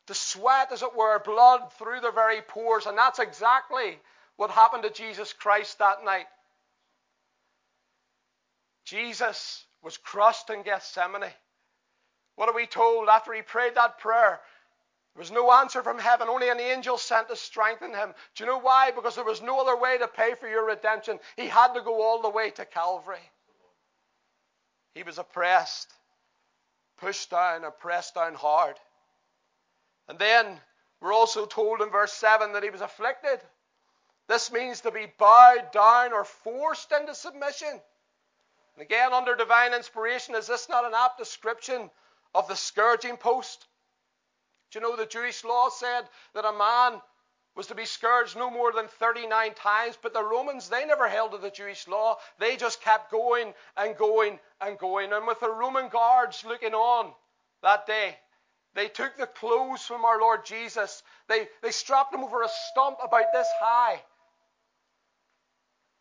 to 0.08 0.14
sweat, 0.14 0.72
as 0.72 0.82
it 0.82 0.94
were, 0.94 1.20
blood 1.20 1.72
through 1.78 2.00
their 2.00 2.12
very 2.12 2.42
pores. 2.42 2.84
And 2.84 2.98
that's 2.98 3.18
exactly 3.18 3.98
what 4.36 4.50
happened 4.50 4.82
to 4.82 4.90
Jesus 4.90 5.32
Christ 5.32 5.78
that 5.78 6.04
night. 6.04 6.26
Jesus 8.86 9.66
was 9.82 9.98
crushed 9.98 10.48
in 10.48 10.62
Gethsemane. 10.62 11.32
What 12.36 12.48
are 12.48 12.54
we 12.54 12.66
told 12.66 13.08
after 13.08 13.32
he 13.32 13.42
prayed 13.42 13.74
that 13.74 13.98
prayer? 13.98 14.40
There 15.14 15.20
was 15.20 15.32
no 15.32 15.50
answer 15.50 15.82
from 15.82 15.98
heaven, 15.98 16.28
only 16.28 16.50
an 16.50 16.60
angel 16.60 16.96
sent 16.96 17.28
to 17.28 17.36
strengthen 17.36 17.92
him. 17.92 18.14
Do 18.34 18.44
you 18.44 18.50
know 18.50 18.58
why? 18.58 18.92
Because 18.92 19.16
there 19.16 19.24
was 19.24 19.42
no 19.42 19.60
other 19.60 19.76
way 19.76 19.98
to 19.98 20.06
pay 20.06 20.34
for 20.34 20.48
your 20.48 20.66
redemption. 20.66 21.18
He 21.36 21.46
had 21.46 21.74
to 21.74 21.80
go 21.80 22.00
all 22.00 22.22
the 22.22 22.30
way 22.30 22.50
to 22.50 22.64
Calvary. 22.64 23.30
He 24.94 25.02
was 25.02 25.18
oppressed, 25.18 25.92
pushed 26.98 27.30
down, 27.30 27.64
oppressed 27.64 28.14
down 28.14 28.34
hard. 28.34 28.76
And 30.08 30.18
then 30.18 30.60
we're 31.00 31.12
also 31.12 31.44
told 31.46 31.80
in 31.80 31.90
verse 31.90 32.12
7 32.12 32.52
that 32.52 32.62
he 32.62 32.70
was 32.70 32.82
afflicted. 32.82 33.40
This 34.28 34.52
means 34.52 34.82
to 34.82 34.90
be 34.90 35.06
bowed 35.18 35.72
down 35.72 36.12
or 36.12 36.24
forced 36.24 36.92
into 36.92 37.14
submission. 37.14 37.80
And 38.76 38.82
again, 38.82 39.12
under 39.12 39.34
divine 39.34 39.72
inspiration, 39.72 40.34
is 40.34 40.46
this 40.46 40.68
not 40.68 40.84
an 40.84 40.92
apt 40.94 41.18
description 41.18 41.90
of 42.34 42.46
the 42.46 42.56
scourging 42.56 43.16
post? 43.16 43.66
Do 44.70 44.78
you 44.78 44.82
know 44.82 44.96
the 44.96 45.06
Jewish 45.06 45.44
law 45.44 45.70
said 45.70 46.02
that 46.34 46.44
a 46.44 46.52
man 46.52 47.00
was 47.54 47.68
to 47.68 47.74
be 47.74 47.86
scourged 47.86 48.36
no 48.36 48.50
more 48.50 48.72
than 48.72 48.86
39 48.86 49.54
times, 49.54 49.98
but 50.00 50.12
the 50.12 50.22
Romans, 50.22 50.68
they 50.68 50.84
never 50.84 51.08
held 51.08 51.32
to 51.32 51.38
the 51.38 51.50
Jewish 51.50 51.88
law. 51.88 52.18
They 52.38 52.56
just 52.56 52.82
kept 52.82 53.10
going 53.10 53.54
and 53.78 53.96
going 53.96 54.38
and 54.60 54.78
going. 54.78 55.14
And 55.14 55.26
with 55.26 55.40
the 55.40 55.50
Roman 55.50 55.88
guards 55.88 56.44
looking 56.44 56.74
on 56.74 57.14
that 57.62 57.86
day, 57.86 58.18
they 58.74 58.88
took 58.88 59.16
the 59.16 59.26
clothes 59.26 59.80
from 59.86 60.04
our 60.04 60.20
Lord 60.20 60.44
Jesus. 60.44 61.02
They, 61.28 61.48
they 61.62 61.70
strapped 61.70 62.12
him 62.12 62.22
over 62.22 62.42
a 62.42 62.48
stump 62.48 62.98
about 63.02 63.32
this 63.32 63.48
high. 63.58 64.02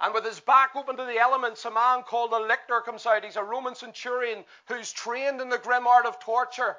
And 0.02 0.14
with 0.14 0.26
his 0.26 0.40
back 0.40 0.76
open 0.76 0.98
to 0.98 1.06
the 1.06 1.18
elements, 1.18 1.64
a 1.64 1.72
man 1.72 2.04
called 2.04 2.34
a 2.34 2.40
lictor 2.40 2.82
comes 2.82 3.06
out. 3.06 3.24
He's 3.24 3.38
a 3.38 3.44
Roman 3.44 3.76
centurion 3.76 4.44
who's 4.68 4.92
trained 4.92 5.40
in 5.40 5.50
the 5.50 5.58
grim 5.58 5.88
art 5.88 6.06
of 6.06 6.20
torture. 6.20 6.78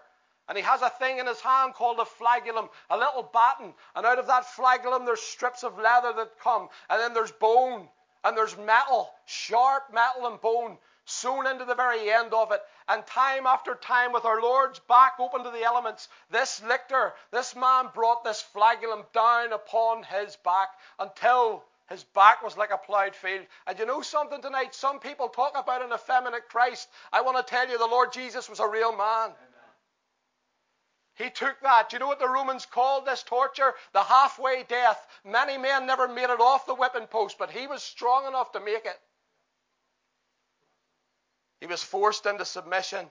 And 0.48 0.56
he 0.56 0.62
has 0.62 0.82
a 0.82 0.90
thing 0.90 1.18
in 1.18 1.26
his 1.26 1.40
hand 1.40 1.74
called 1.74 1.98
a 1.98 2.04
flagellum, 2.04 2.68
a 2.90 2.96
little 2.96 3.22
baton. 3.22 3.74
And 3.94 4.06
out 4.06 4.18
of 4.18 4.26
that 4.26 4.44
flagellum, 4.54 5.04
there's 5.04 5.22
strips 5.22 5.64
of 5.64 5.78
leather 5.78 6.12
that 6.12 6.38
come. 6.38 6.68
And 6.90 7.00
then 7.00 7.14
there's 7.14 7.32
bone. 7.32 7.88
And 8.22 8.36
there's 8.36 8.56
metal, 8.56 9.10
sharp 9.24 9.92
metal 9.92 10.26
and 10.26 10.40
bone, 10.40 10.78
sewn 11.04 11.46
into 11.46 11.64
the 11.64 11.74
very 11.74 12.10
end 12.10 12.34
of 12.34 12.52
it. 12.52 12.60
And 12.88 13.06
time 13.06 13.46
after 13.46 13.76
time, 13.76 14.12
with 14.12 14.24
our 14.24 14.42
Lord's 14.42 14.80
back 14.80 15.14
open 15.18 15.42
to 15.44 15.50
the 15.50 15.62
elements, 15.62 16.08
this 16.30 16.60
lictor, 16.62 17.14
this 17.30 17.56
man 17.56 17.86
brought 17.94 18.24
this 18.24 18.42
flagellum 18.42 19.04
down 19.14 19.52
upon 19.52 20.02
his 20.02 20.36
back 20.36 20.70
until 20.98 21.64
his 21.88 22.02
back 22.02 22.42
was 22.42 22.56
like 22.56 22.70
a 22.72 22.78
plowed 22.78 23.14
field. 23.14 23.46
And 23.66 23.78
you 23.78 23.86
know 23.86 24.02
something 24.02 24.42
tonight? 24.42 24.74
Some 24.74 24.98
people 24.98 25.28
talk 25.28 25.52
about 25.56 25.84
an 25.84 25.92
effeminate 25.92 26.48
Christ. 26.48 26.88
I 27.12 27.20
want 27.20 27.36
to 27.36 27.48
tell 27.48 27.68
you 27.68 27.78
the 27.78 27.86
Lord 27.86 28.12
Jesus 28.12 28.48
was 28.48 28.58
a 28.58 28.68
real 28.68 28.90
man. 28.90 29.26
Amen. 29.26 29.56
He 31.14 31.30
took 31.30 31.60
that. 31.62 31.88
Do 31.88 31.96
you 31.96 32.00
know 32.00 32.08
what 32.08 32.18
the 32.18 32.28
Romans 32.28 32.66
called 32.66 33.06
this 33.06 33.22
torture? 33.22 33.72
The 33.92 34.02
halfway 34.02 34.64
death. 34.64 35.06
Many 35.24 35.56
men 35.58 35.86
never 35.86 36.08
made 36.08 36.28
it 36.28 36.40
off 36.40 36.66
the 36.66 36.74
whipping 36.74 37.06
post, 37.06 37.38
but 37.38 37.50
he 37.50 37.66
was 37.66 37.82
strong 37.82 38.26
enough 38.26 38.52
to 38.52 38.60
make 38.60 38.84
it. 38.84 38.98
He 41.60 41.66
was 41.66 41.82
forced 41.82 42.26
into 42.26 42.44
submission. 42.44 43.06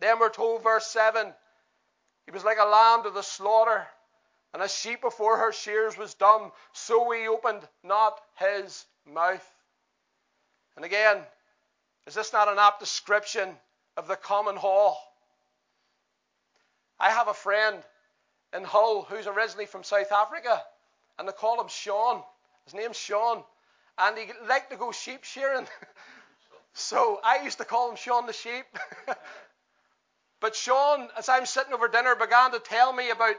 Then 0.00 0.18
we're 0.18 0.30
told, 0.30 0.62
verse 0.62 0.86
7, 0.86 1.32
he 2.26 2.32
was 2.32 2.44
like 2.44 2.58
a 2.60 2.68
lamb 2.68 3.04
to 3.04 3.10
the 3.10 3.22
slaughter. 3.22 3.86
And 4.52 4.62
a 4.62 4.68
sheep 4.68 5.00
before 5.00 5.38
her 5.38 5.52
shears 5.52 5.96
was 5.96 6.14
dumb, 6.14 6.52
so 6.72 7.10
he 7.10 7.28
opened 7.28 7.66
not 7.84 8.20
his 8.36 8.84
mouth. 9.06 9.48
And 10.76 10.84
again, 10.84 11.18
is 12.06 12.14
this 12.14 12.32
not 12.32 12.48
an 12.48 12.58
apt 12.58 12.80
description 12.80 13.56
of 13.96 14.08
the 14.08 14.16
common 14.16 14.56
hall? 14.56 14.98
I 16.98 17.10
have 17.10 17.28
a 17.28 17.34
friend 17.34 17.82
in 18.52 18.64
Hull 18.64 19.02
who's 19.02 19.26
originally 19.26 19.66
from 19.66 19.84
South 19.84 20.10
Africa, 20.10 20.62
and 21.18 21.28
they 21.28 21.32
call 21.32 21.60
him 21.60 21.68
Sean. 21.68 22.22
His 22.64 22.74
name's 22.74 22.96
Sean, 22.96 23.44
and 23.98 24.18
he 24.18 24.26
liked 24.48 24.70
to 24.70 24.76
go 24.76 24.92
sheep 24.92 25.24
shearing. 25.24 25.66
so 26.74 27.20
I 27.22 27.42
used 27.44 27.58
to 27.58 27.64
call 27.64 27.90
him 27.90 27.96
Sean 27.96 28.26
the 28.26 28.32
sheep. 28.32 28.66
but 30.40 30.56
Sean, 30.56 31.08
as 31.16 31.28
I'm 31.28 31.46
sitting 31.46 31.72
over 31.72 31.88
dinner, 31.88 32.16
began 32.16 32.50
to 32.52 32.58
tell 32.58 32.92
me 32.92 33.10
about 33.10 33.36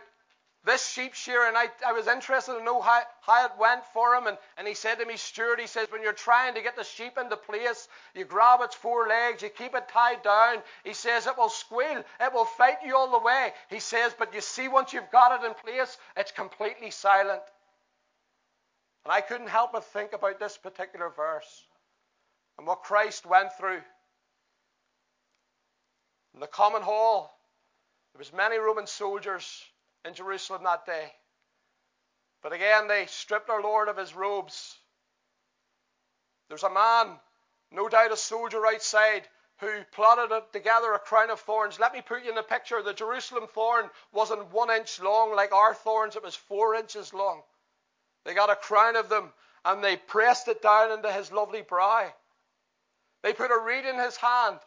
this 0.63 0.87
sheep 0.87 1.15
shearer, 1.15 1.47
and 1.47 1.57
I, 1.57 1.69
I 1.85 1.91
was 1.91 2.07
interested 2.07 2.53
to 2.53 2.63
know 2.63 2.81
how, 2.81 3.01
how 3.21 3.45
it 3.45 3.51
went 3.59 3.83
for 3.93 4.13
him. 4.13 4.27
And, 4.27 4.37
and 4.57 4.67
he 4.67 4.75
said 4.75 4.99
to 4.99 5.05
me, 5.05 5.17
Stuart, 5.17 5.59
he 5.59 5.65
says, 5.65 5.87
when 5.91 6.03
you're 6.03 6.13
trying 6.13 6.53
to 6.53 6.61
get 6.61 6.75
the 6.75 6.83
sheep 6.83 7.17
into 7.17 7.35
place, 7.35 7.87
you 8.13 8.25
grab 8.25 8.59
its 8.61 8.75
four 8.75 9.07
legs, 9.07 9.41
you 9.41 9.49
keep 9.49 9.73
it 9.73 9.89
tied 9.89 10.21
down. 10.21 10.57
He 10.83 10.93
says, 10.93 11.25
it 11.25 11.35
will 11.35 11.49
squeal, 11.49 12.03
it 12.19 12.33
will 12.33 12.45
fight 12.45 12.77
you 12.85 12.95
all 12.95 13.11
the 13.11 13.25
way. 13.25 13.53
He 13.69 13.79
says, 13.79 14.13
but 14.17 14.35
you 14.35 14.41
see, 14.41 14.67
once 14.67 14.93
you've 14.93 15.11
got 15.11 15.41
it 15.41 15.45
in 15.47 15.53
place, 15.55 15.97
it's 16.15 16.31
completely 16.31 16.91
silent. 16.91 17.41
And 19.03 19.11
I 19.11 19.21
couldn't 19.21 19.49
help 19.49 19.71
but 19.71 19.85
think 19.85 20.13
about 20.13 20.39
this 20.39 20.57
particular 20.57 21.09
verse 21.09 21.65
and 22.59 22.67
what 22.67 22.83
Christ 22.83 23.25
went 23.25 23.49
through. 23.57 23.81
In 26.35 26.39
the 26.39 26.45
common 26.45 26.83
hall, 26.83 27.35
there 28.13 28.19
was 28.19 28.31
many 28.31 28.57
Roman 28.57 28.85
soldiers 28.85 29.63
in 30.05 30.13
Jerusalem 30.13 30.63
that 30.63 30.85
day. 30.85 31.11
But 32.41 32.53
again, 32.53 32.87
they 32.87 33.05
stripped 33.05 33.49
our 33.49 33.61
Lord 33.61 33.87
of 33.87 33.97
his 33.97 34.15
robes. 34.15 34.77
There's 36.49 36.63
a 36.63 36.69
man, 36.69 37.19
no 37.71 37.87
doubt 37.87 38.11
a 38.11 38.17
soldier 38.17 38.65
outside, 38.65 39.27
who 39.59 39.83
plotted 39.91 40.31
together 40.51 40.91
a 40.93 40.99
crown 40.99 41.29
of 41.29 41.39
thorns. 41.39 41.79
Let 41.79 41.93
me 41.93 42.01
put 42.01 42.23
you 42.23 42.29
in 42.29 42.35
the 42.35 42.41
picture. 42.41 42.81
The 42.81 42.93
Jerusalem 42.93 43.45
thorn 43.47 43.89
wasn't 44.11 44.51
one 44.51 44.71
inch 44.71 44.99
long 44.99 45.35
like 45.35 45.53
our 45.53 45.75
thorns, 45.75 46.15
it 46.15 46.23
was 46.23 46.35
four 46.35 46.73
inches 46.73 47.13
long. 47.13 47.43
They 48.25 48.33
got 48.33 48.49
a 48.49 48.55
crown 48.55 48.95
of 48.95 49.07
them 49.09 49.31
and 49.63 49.83
they 49.83 49.97
pressed 49.97 50.47
it 50.47 50.63
down 50.63 50.91
into 50.91 51.11
his 51.11 51.31
lovely 51.31 51.61
brow. 51.61 52.11
They 53.21 53.33
put 53.33 53.51
a 53.51 53.57
reed 53.57 53.85
in 53.85 53.99
his 53.99 54.17
hand 54.17 54.57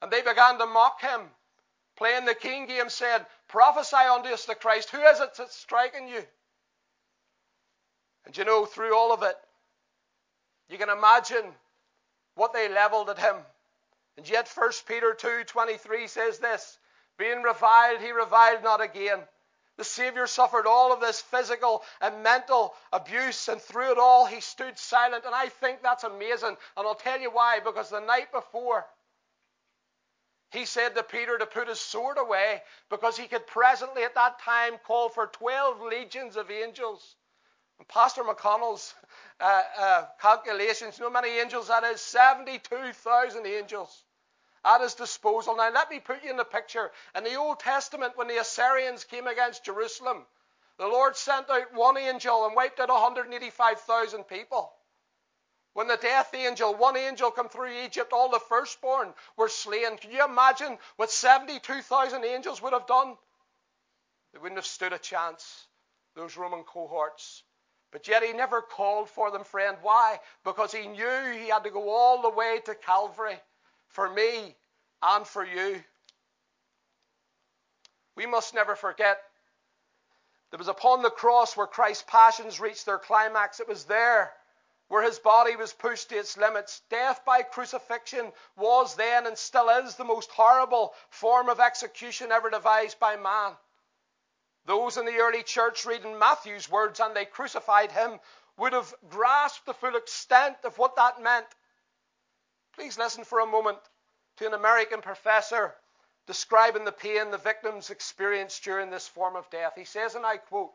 and 0.00 0.10
they 0.10 0.22
began 0.22 0.58
to 0.58 0.66
mock 0.66 1.02
him. 1.02 1.20
Playing 1.96 2.24
the 2.24 2.34
king 2.34 2.66
game, 2.66 2.88
said, 2.88 3.26
Prophesy 3.48 3.96
unto 3.96 4.30
us 4.30 4.46
the 4.46 4.54
Christ. 4.54 4.90
Who 4.90 5.00
is 5.02 5.20
it 5.20 5.30
that's 5.36 5.56
striking 5.56 6.08
you? 6.08 6.22
And 8.24 8.36
you 8.36 8.44
know, 8.44 8.64
through 8.64 8.96
all 8.96 9.12
of 9.12 9.22
it, 9.22 9.36
you 10.68 10.78
can 10.78 10.88
imagine 10.88 11.44
what 12.34 12.52
they 12.52 12.68
leveled 12.68 13.10
at 13.10 13.18
him. 13.18 13.36
And 14.16 14.28
yet 14.28 14.48
1 14.48 14.70
Peter 14.86 15.14
2:23 15.14 16.08
says 16.08 16.38
this, 16.38 16.78
being 17.18 17.42
reviled 17.42 18.00
he 18.00 18.12
reviled 18.12 18.62
not 18.62 18.80
again. 18.80 19.20
The 19.76 19.84
Savior 19.84 20.26
suffered 20.26 20.66
all 20.66 20.92
of 20.92 21.00
this 21.00 21.20
physical 21.20 21.82
and 22.00 22.22
mental 22.22 22.74
abuse, 22.92 23.48
and 23.48 23.60
through 23.60 23.92
it 23.92 23.98
all 23.98 24.26
he 24.26 24.40
stood 24.40 24.78
silent. 24.78 25.24
And 25.24 25.34
I 25.34 25.48
think 25.48 25.82
that's 25.82 26.04
amazing. 26.04 26.56
And 26.76 26.86
I'll 26.86 26.94
tell 26.94 27.20
you 27.20 27.30
why. 27.30 27.60
Because 27.60 27.90
the 27.90 28.00
night 28.00 28.32
before, 28.32 28.86
he 30.52 30.66
said 30.66 30.94
to 30.94 31.02
Peter 31.02 31.38
to 31.38 31.46
put 31.46 31.68
his 31.68 31.80
sword 31.80 32.18
away 32.18 32.62
because 32.90 33.16
he 33.16 33.26
could 33.26 33.46
presently 33.46 34.04
at 34.04 34.14
that 34.14 34.38
time 34.38 34.74
call 34.86 35.08
for 35.08 35.26
12 35.26 35.80
legions 35.80 36.36
of 36.36 36.50
angels. 36.50 37.16
And 37.78 37.88
Pastor 37.88 38.22
McConnell's 38.22 38.94
uh, 39.40 39.62
uh, 39.78 40.04
calculations, 40.20 40.98
you 40.98 41.04
know 41.04 41.10
many 41.10 41.40
angels 41.40 41.68
that 41.68 41.84
is? 41.84 42.00
72,000 42.02 43.46
angels 43.46 44.04
at 44.64 44.82
his 44.82 44.94
disposal. 44.94 45.56
Now, 45.56 45.70
let 45.72 45.90
me 45.90 46.00
put 46.00 46.22
you 46.22 46.30
in 46.30 46.36
the 46.36 46.44
picture. 46.44 46.92
In 47.16 47.24
the 47.24 47.34
Old 47.34 47.58
Testament, 47.58 48.16
when 48.16 48.28
the 48.28 48.40
Assyrians 48.40 49.04
came 49.04 49.26
against 49.26 49.64
Jerusalem, 49.64 50.26
the 50.78 50.86
Lord 50.86 51.16
sent 51.16 51.48
out 51.50 51.74
one 51.74 51.96
angel 51.96 52.46
and 52.46 52.54
wiped 52.54 52.78
out 52.78 52.88
185,000 52.88 54.24
people. 54.24 54.72
When 55.74 55.88
the 55.88 55.96
death 55.96 56.34
angel, 56.34 56.74
one 56.74 56.96
angel 56.96 57.30
come 57.30 57.48
through 57.48 57.84
Egypt, 57.84 58.12
all 58.12 58.28
the 58.28 58.38
firstborn 58.38 59.14
were 59.36 59.48
slain. 59.48 59.96
Can 59.96 60.10
you 60.10 60.24
imagine 60.24 60.78
what 60.96 61.10
72,000 61.10 62.24
angels 62.24 62.60
would 62.60 62.74
have 62.74 62.86
done? 62.86 63.16
They 64.32 64.38
wouldn't 64.38 64.58
have 64.58 64.66
stood 64.66 64.92
a 64.92 64.98
chance, 64.98 65.66
those 66.14 66.36
Roman 66.36 66.64
cohorts. 66.64 67.42
But 67.90 68.06
yet 68.06 68.22
he 68.22 68.32
never 68.32 68.62
called 68.62 69.08
for 69.08 69.30
them, 69.30 69.44
friend. 69.44 69.76
Why? 69.82 70.20
Because 70.44 70.72
he 70.72 70.86
knew 70.86 71.32
he 71.32 71.48
had 71.48 71.64
to 71.64 71.70
go 71.70 71.90
all 71.90 72.22
the 72.22 72.30
way 72.30 72.60
to 72.64 72.74
Calvary 72.74 73.38
for 73.88 74.08
me 74.10 74.54
and 75.02 75.26
for 75.26 75.44
you. 75.44 75.82
We 78.14 78.26
must 78.26 78.54
never 78.54 78.76
forget 78.76 79.18
that 80.50 80.56
it 80.56 80.58
was 80.58 80.68
upon 80.68 81.02
the 81.02 81.10
cross 81.10 81.56
where 81.56 81.66
Christ's 81.66 82.04
passions 82.06 82.60
reached 82.60 82.84
their 82.84 82.98
climax. 82.98 83.58
It 83.60 83.68
was 83.68 83.84
there 83.84 84.32
where 84.92 85.02
his 85.02 85.18
body 85.18 85.56
was 85.56 85.72
pushed 85.72 86.10
to 86.10 86.18
its 86.18 86.36
limits. 86.36 86.82
Death 86.90 87.24
by 87.24 87.40
crucifixion 87.40 88.30
was 88.56 88.94
then 88.94 89.26
and 89.26 89.38
still 89.38 89.70
is 89.70 89.96
the 89.96 90.04
most 90.04 90.30
horrible 90.30 90.92
form 91.08 91.48
of 91.48 91.60
execution 91.60 92.30
ever 92.30 92.50
devised 92.50 93.00
by 93.00 93.16
man. 93.16 93.56
Those 94.66 94.98
in 94.98 95.06
the 95.06 95.16
early 95.16 95.44
church 95.44 95.86
reading 95.86 96.18
Matthew's 96.18 96.70
words 96.70 97.00
and 97.00 97.16
they 97.16 97.24
crucified 97.24 97.90
him 97.90 98.20
would 98.58 98.74
have 98.74 98.94
grasped 99.08 99.64
the 99.64 99.72
full 99.72 99.96
extent 99.96 100.58
of 100.62 100.76
what 100.76 100.96
that 100.96 101.22
meant. 101.22 101.46
Please 102.74 102.98
listen 102.98 103.24
for 103.24 103.40
a 103.40 103.46
moment 103.46 103.78
to 104.36 104.46
an 104.46 104.52
American 104.52 105.00
professor 105.00 105.74
describing 106.26 106.84
the 106.84 106.92
pain 106.92 107.30
the 107.30 107.38
victims 107.38 107.88
experienced 107.88 108.62
during 108.62 108.90
this 108.90 109.08
form 109.08 109.36
of 109.36 109.48
death. 109.48 109.72
He 109.74 109.86
says, 109.86 110.16
and 110.16 110.26
I 110.26 110.36
quote, 110.36 110.74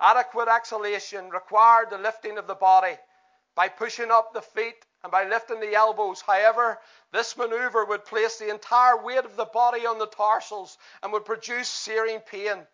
adequate 0.00 0.48
exhalation 0.48 1.28
required 1.28 1.90
the 1.90 1.98
lifting 1.98 2.38
of 2.38 2.46
the 2.46 2.54
body 2.54 2.96
by 3.56 3.68
pushing 3.68 4.12
up 4.12 4.32
the 4.32 4.42
feet 4.42 4.86
and 5.02 5.10
by 5.10 5.24
lifting 5.24 5.58
the 5.58 5.74
elbows. 5.74 6.20
However, 6.20 6.78
this 7.10 7.36
maneuver 7.36 7.84
would 7.84 8.04
place 8.04 8.38
the 8.38 8.50
entire 8.50 9.02
weight 9.02 9.24
of 9.24 9.34
the 9.34 9.46
body 9.46 9.86
on 9.86 9.98
the 9.98 10.06
tarsals 10.06 10.78
and 11.02 11.12
would 11.12 11.24
produce 11.24 11.68
searing 11.68 12.20
pain. 12.20 12.66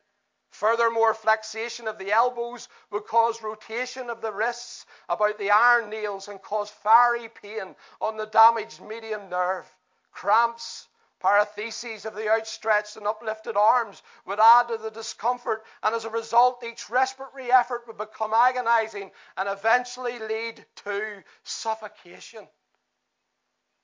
Furthermore, 0.51 1.15
flexation 1.15 1.89
of 1.89 1.97
the 1.97 2.13
elbows 2.13 2.69
would 2.91 3.07
cause 3.07 3.43
rotation 3.43 4.11
of 4.11 4.21
the 4.21 4.33
wrists 4.33 4.85
about 5.09 5.39
the 5.39 5.51
iron 5.51 5.89
nails 5.89 6.29
and 6.29 6.43
cause 6.43 6.69
fiery 6.69 7.29
pain 7.29 7.75
on 8.01 8.19
the 8.19 8.27
damaged 8.27 8.81
median 8.83 9.31
nerve. 9.31 9.67
Cramps 10.13 10.89
Paresthesias 11.23 12.05
of 12.05 12.15
the 12.15 12.29
outstretched 12.29 12.97
and 12.97 13.07
uplifted 13.07 13.57
arms 13.57 14.03
would 14.27 14.41
add 14.41 14.69
to 14.69 14.77
the 14.77 14.91
discomfort, 14.91 15.65
and 15.83 15.95
as 15.95 16.05
a 16.05 16.11
result, 16.11 16.65
each 16.65 16.91
respiratory 16.91 17.53
effort 17.53 17.87
would 17.87 17.99
become 17.99 18.35
agonizing 18.35 19.13
and 19.37 19.49
eventually 19.49 20.19
lead 20.19 20.65
to 20.85 21.23
suffocation. 21.45 22.49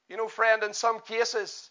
You 0.08 0.16
know, 0.16 0.28
friend, 0.28 0.62
in 0.64 0.74
some 0.74 1.00
cases, 1.00 1.70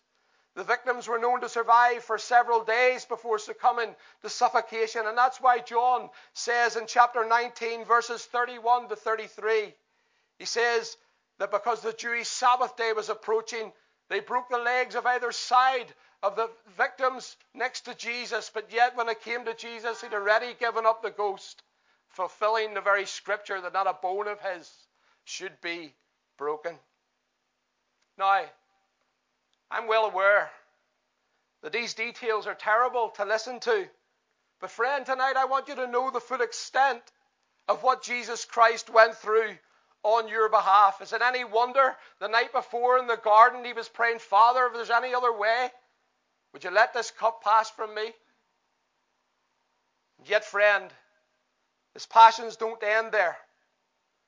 the 0.56 0.64
victims 0.64 1.08
were 1.08 1.20
known 1.20 1.42
to 1.42 1.50
survive 1.50 2.04
for 2.04 2.18
several 2.18 2.64
days 2.64 3.06
before 3.06 3.38
succumbing 3.38 3.96
to 4.22 4.30
suffocation, 4.30 5.06
and 5.06 5.18
that's 5.18 5.42
why 5.42 5.60
John 5.60 6.10
says 6.34 6.76
in 6.76 6.88
chapter 6.88 7.26
19, 7.26 7.86
verses 7.86 8.26
31 8.26 8.90
to 8.90 8.96
33, 8.96 9.76
he 10.40 10.46
says 10.46 10.98
that 11.40 11.52
because 11.52 11.82
the 11.82 11.94
Jewish 11.94 12.28
Sabbath 12.28 12.76
day 12.76 12.94
was 12.94 13.10
approaching, 13.10 13.72
they 14.10 14.20
broke 14.20 14.50
the 14.50 14.58
legs 14.58 14.96
of 14.96 15.06
either 15.06 15.32
side 15.32 15.94
of 16.24 16.36
the 16.36 16.50
victims 16.78 17.36
next 17.54 17.82
to 17.82 17.96
Jesus, 17.96 18.50
but 18.54 18.72
yet 18.72 18.96
when 18.96 19.10
it 19.10 19.22
came 19.22 19.46
to 19.46 19.54
Jesus, 19.54 20.02
he'd 20.02 20.14
already 20.14 20.54
given 20.60 20.86
up 20.86 21.02
the 21.02 21.12
ghost, 21.12 21.62
fulfilling 22.10 22.74
the 22.74 22.82
very 22.82 23.06
scripture 23.06 23.62
that 23.62 23.74
not 23.74 23.88
a 23.88 23.94
bone 23.94 24.28
of 24.28 24.40
his 24.42 24.72
should 25.26 25.60
be 25.62 25.94
broken. 26.38 26.76
Now, 28.18 28.46
I'm 29.70 29.88
well 29.88 30.06
aware 30.06 30.50
that 31.62 31.74
these 31.74 31.94
details 31.94 32.48
are 32.48 32.56
terrible 32.56 33.10
to 33.10 33.26
listen 33.26 33.60
to. 33.62 33.88
But, 34.60 34.72
friend, 34.72 35.06
tonight 35.06 35.36
I 35.36 35.46
want 35.46 35.68
you 35.68 35.76
to 35.76 35.88
know 35.88 36.10
the 36.10 36.20
full 36.20 36.42
extent 36.42 37.02
of 37.68 37.84
what 37.84 38.02
Jesus 38.02 38.46
Christ 38.46 38.90
went 38.90 39.16
through 39.16 39.58
on 40.04 40.28
your 40.28 40.50
behalf. 40.50 41.02
Is 41.02 41.14
it 41.14 41.22
any 41.22 41.44
wonder 41.44 41.96
the 42.20 42.28
night 42.28 42.52
before 42.52 42.98
in 42.98 43.08
the 43.08 43.18
garden 43.18 43.66
he 43.66 43.74
was 43.74 43.90
praying, 43.90 44.20
Father, 44.20 44.66
if 44.68 44.74
there's 44.74 44.90
any 44.90 45.14
other 45.14 45.34
way, 45.34 45.70
would 46.54 46.64
you 46.64 46.72
let 46.72 46.94
this 46.94 47.12
cup 47.12 47.44
pass 47.44 47.70
from 47.70 47.94
me? 47.94 48.14
Yet, 50.26 50.46
friend, 50.46 50.92
his 51.94 52.06
passions 52.06 52.56
don't 52.56 52.82
end 52.82 53.12
there. 53.12 53.38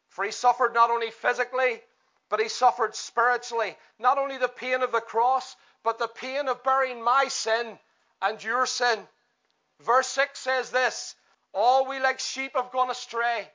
For 0.10 0.26
he 0.26 0.32
suffered 0.32 0.74
not 0.74 0.92
only 0.92 1.12
physically, 1.12 1.82
but 2.30 2.40
he 2.40 2.50
suffered 2.50 2.96
spiritually. 2.96 3.76
Not 3.98 4.18
only 4.18 4.38
the 4.38 4.48
pain 4.48 4.82
of 4.82 4.92
the 4.92 5.02
cross, 5.02 5.56
but 5.84 5.98
the 5.98 6.08
pain 6.08 6.48
of 6.48 6.64
bearing 6.64 7.02
my 7.02 7.28
sin 7.28 7.80
and 8.22 8.44
your 8.44 8.66
sin. 8.66 9.08
Verse 9.82 10.08
6 10.08 10.40
says 10.40 10.72
this 10.72 11.16
All 11.54 11.86
we 11.86 12.00
like 12.00 12.20
sheep 12.20 12.56
have 12.56 12.72
gone 12.72 12.90
astray 12.90 13.50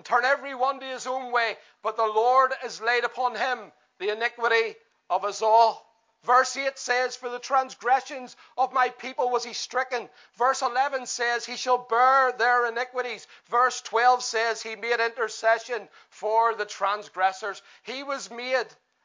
and 0.00 0.04
turn 0.06 0.24
every 0.24 0.54
one 0.54 0.80
to 0.80 0.86
his 0.86 1.06
own 1.06 1.30
way. 1.30 1.58
But 1.82 1.98
the 1.98 2.06
Lord 2.06 2.52
has 2.62 2.80
laid 2.80 3.04
upon 3.04 3.36
him 3.36 3.70
the 3.98 4.10
iniquity 4.10 4.74
of 5.10 5.26
us 5.26 5.42
all. 5.42 5.86
Verse 6.24 6.56
8 6.56 6.78
says, 6.78 7.16
For 7.16 7.28
the 7.28 7.38
transgressions 7.38 8.34
of 8.56 8.72
my 8.72 8.88
people 8.88 9.28
was 9.28 9.44
he 9.44 9.52
stricken. 9.52 10.08
Verse 10.38 10.62
11 10.62 11.04
says, 11.04 11.44
He 11.44 11.56
shall 11.56 11.76
bear 11.76 12.32
their 12.32 12.64
iniquities. 12.64 13.26
Verse 13.50 13.82
12 13.82 14.22
says, 14.22 14.62
He 14.62 14.74
made 14.74 15.00
intercession 15.00 15.86
for 16.08 16.54
the 16.54 16.64
transgressors. 16.64 17.60
He 17.82 18.02
was 18.02 18.30
made 18.30 18.64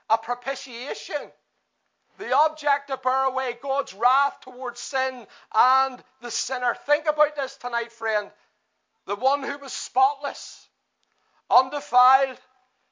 a 0.10 0.17
propitiation. 0.17 1.29
The 2.19 2.34
object 2.34 2.88
to 2.88 2.95
bear 2.95 3.25
away 3.25 3.58
God's 3.62 3.93
wrath 3.93 4.39
towards 4.39 4.79
sin 4.79 5.27
and 5.53 6.01
the 6.21 6.31
sinner. 6.31 6.73
Think 6.86 7.05
about 7.05 7.36
this 7.36 7.58
tonight, 7.58 7.91
friend. 7.91 8.31
The 9.08 9.17
one 9.17 9.43
who 9.43 9.58
was 9.58 9.73
spotless 9.73 10.64
undefiled, 11.49 12.38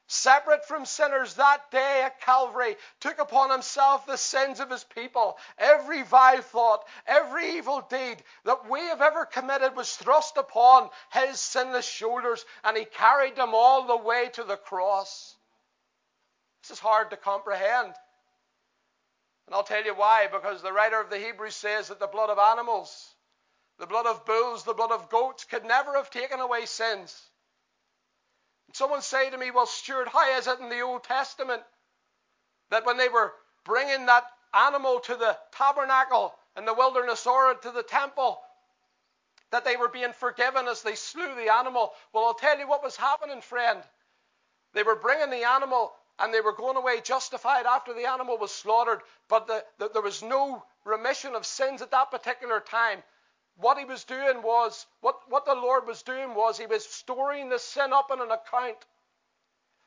separate 0.06 0.66
from 0.66 0.84
sinners 0.84 1.34
that 1.34 1.70
day 1.70 2.02
at 2.04 2.20
Calvary, 2.20 2.76
took 3.00 3.18
upon 3.18 3.50
himself 3.50 4.06
the 4.06 4.16
sins 4.16 4.60
of 4.60 4.70
his 4.70 4.84
people. 4.84 5.38
Every 5.58 6.02
vile 6.02 6.42
thought, 6.42 6.86
every 7.06 7.56
evil 7.56 7.80
deed 7.88 8.22
that 8.44 8.68
we 8.68 8.80
have 8.80 9.00
ever 9.00 9.24
committed 9.24 9.74
was 9.74 9.94
thrust 9.96 10.36
upon 10.36 10.90
his 11.12 11.40
sinless 11.40 11.88
shoulders, 11.88 12.44
and 12.62 12.76
he 12.76 12.84
carried 12.84 13.36
them 13.36 13.54
all 13.54 13.86
the 13.86 13.96
way 13.96 14.28
to 14.34 14.44
the 14.44 14.56
cross. 14.56 15.36
This 16.62 16.72
is 16.72 16.80
hard 16.80 17.10
to 17.10 17.16
comprehend. 17.16 17.94
And 19.46 19.54
I'll 19.54 19.62
tell 19.62 19.84
you 19.84 19.94
why, 19.94 20.28
because 20.32 20.62
the 20.62 20.72
writer 20.72 21.00
of 21.00 21.10
the 21.10 21.18
Hebrews 21.18 21.54
says 21.54 21.88
that 21.88 22.00
the 22.00 22.06
blood 22.06 22.30
of 22.30 22.38
animals, 22.38 23.14
the 23.78 23.86
blood 23.86 24.06
of 24.06 24.24
bulls, 24.24 24.64
the 24.64 24.72
blood 24.72 24.90
of 24.90 25.10
goats 25.10 25.44
could 25.44 25.64
never 25.64 25.94
have 25.94 26.10
taken 26.10 26.40
away 26.40 26.64
sins. 26.66 27.30
Someone 28.74 29.02
say 29.02 29.30
to 29.30 29.38
me, 29.38 29.52
Well, 29.52 29.66
Stuart, 29.66 30.08
how 30.08 30.36
is 30.36 30.48
it 30.48 30.58
in 30.58 30.68
the 30.68 30.80
Old 30.80 31.04
Testament 31.04 31.62
that 32.70 32.84
when 32.84 32.96
they 32.96 33.08
were 33.08 33.32
bringing 33.64 34.06
that 34.06 34.24
animal 34.52 34.98
to 34.98 35.14
the 35.14 35.38
tabernacle 35.52 36.34
in 36.56 36.64
the 36.64 36.74
wilderness 36.74 37.24
or 37.24 37.54
to 37.54 37.70
the 37.70 37.84
temple, 37.84 38.40
that 39.52 39.64
they 39.64 39.76
were 39.76 39.88
being 39.88 40.12
forgiven 40.12 40.66
as 40.66 40.82
they 40.82 40.96
slew 40.96 41.36
the 41.36 41.52
animal. 41.52 41.92
Well, 42.12 42.24
I'll 42.24 42.34
tell 42.34 42.58
you 42.58 42.66
what 42.66 42.82
was 42.82 42.96
happening, 42.96 43.40
friend. 43.42 43.80
They 44.72 44.82
were 44.82 44.96
bringing 44.96 45.30
the 45.30 45.44
animal 45.44 45.92
and 46.18 46.34
they 46.34 46.40
were 46.40 46.52
going 46.52 46.76
away 46.76 47.00
justified 47.00 47.66
after 47.66 47.94
the 47.94 48.06
animal 48.06 48.38
was 48.38 48.50
slaughtered, 48.50 49.02
but 49.28 49.46
the, 49.46 49.64
the, 49.78 49.88
there 49.90 50.02
was 50.02 50.20
no 50.20 50.64
remission 50.84 51.36
of 51.36 51.46
sins 51.46 51.80
at 51.80 51.92
that 51.92 52.10
particular 52.10 52.58
time. 52.58 53.04
What 53.56 53.78
he 53.78 53.84
was 53.84 54.04
doing 54.04 54.42
was, 54.42 54.86
what, 55.00 55.20
what 55.28 55.44
the 55.44 55.54
Lord 55.54 55.86
was 55.86 56.02
doing 56.02 56.34
was, 56.34 56.58
he 56.58 56.66
was 56.66 56.84
storing 56.84 57.48
the 57.48 57.58
sin 57.58 57.92
up 57.92 58.10
in 58.10 58.20
an 58.20 58.30
account. 58.30 58.78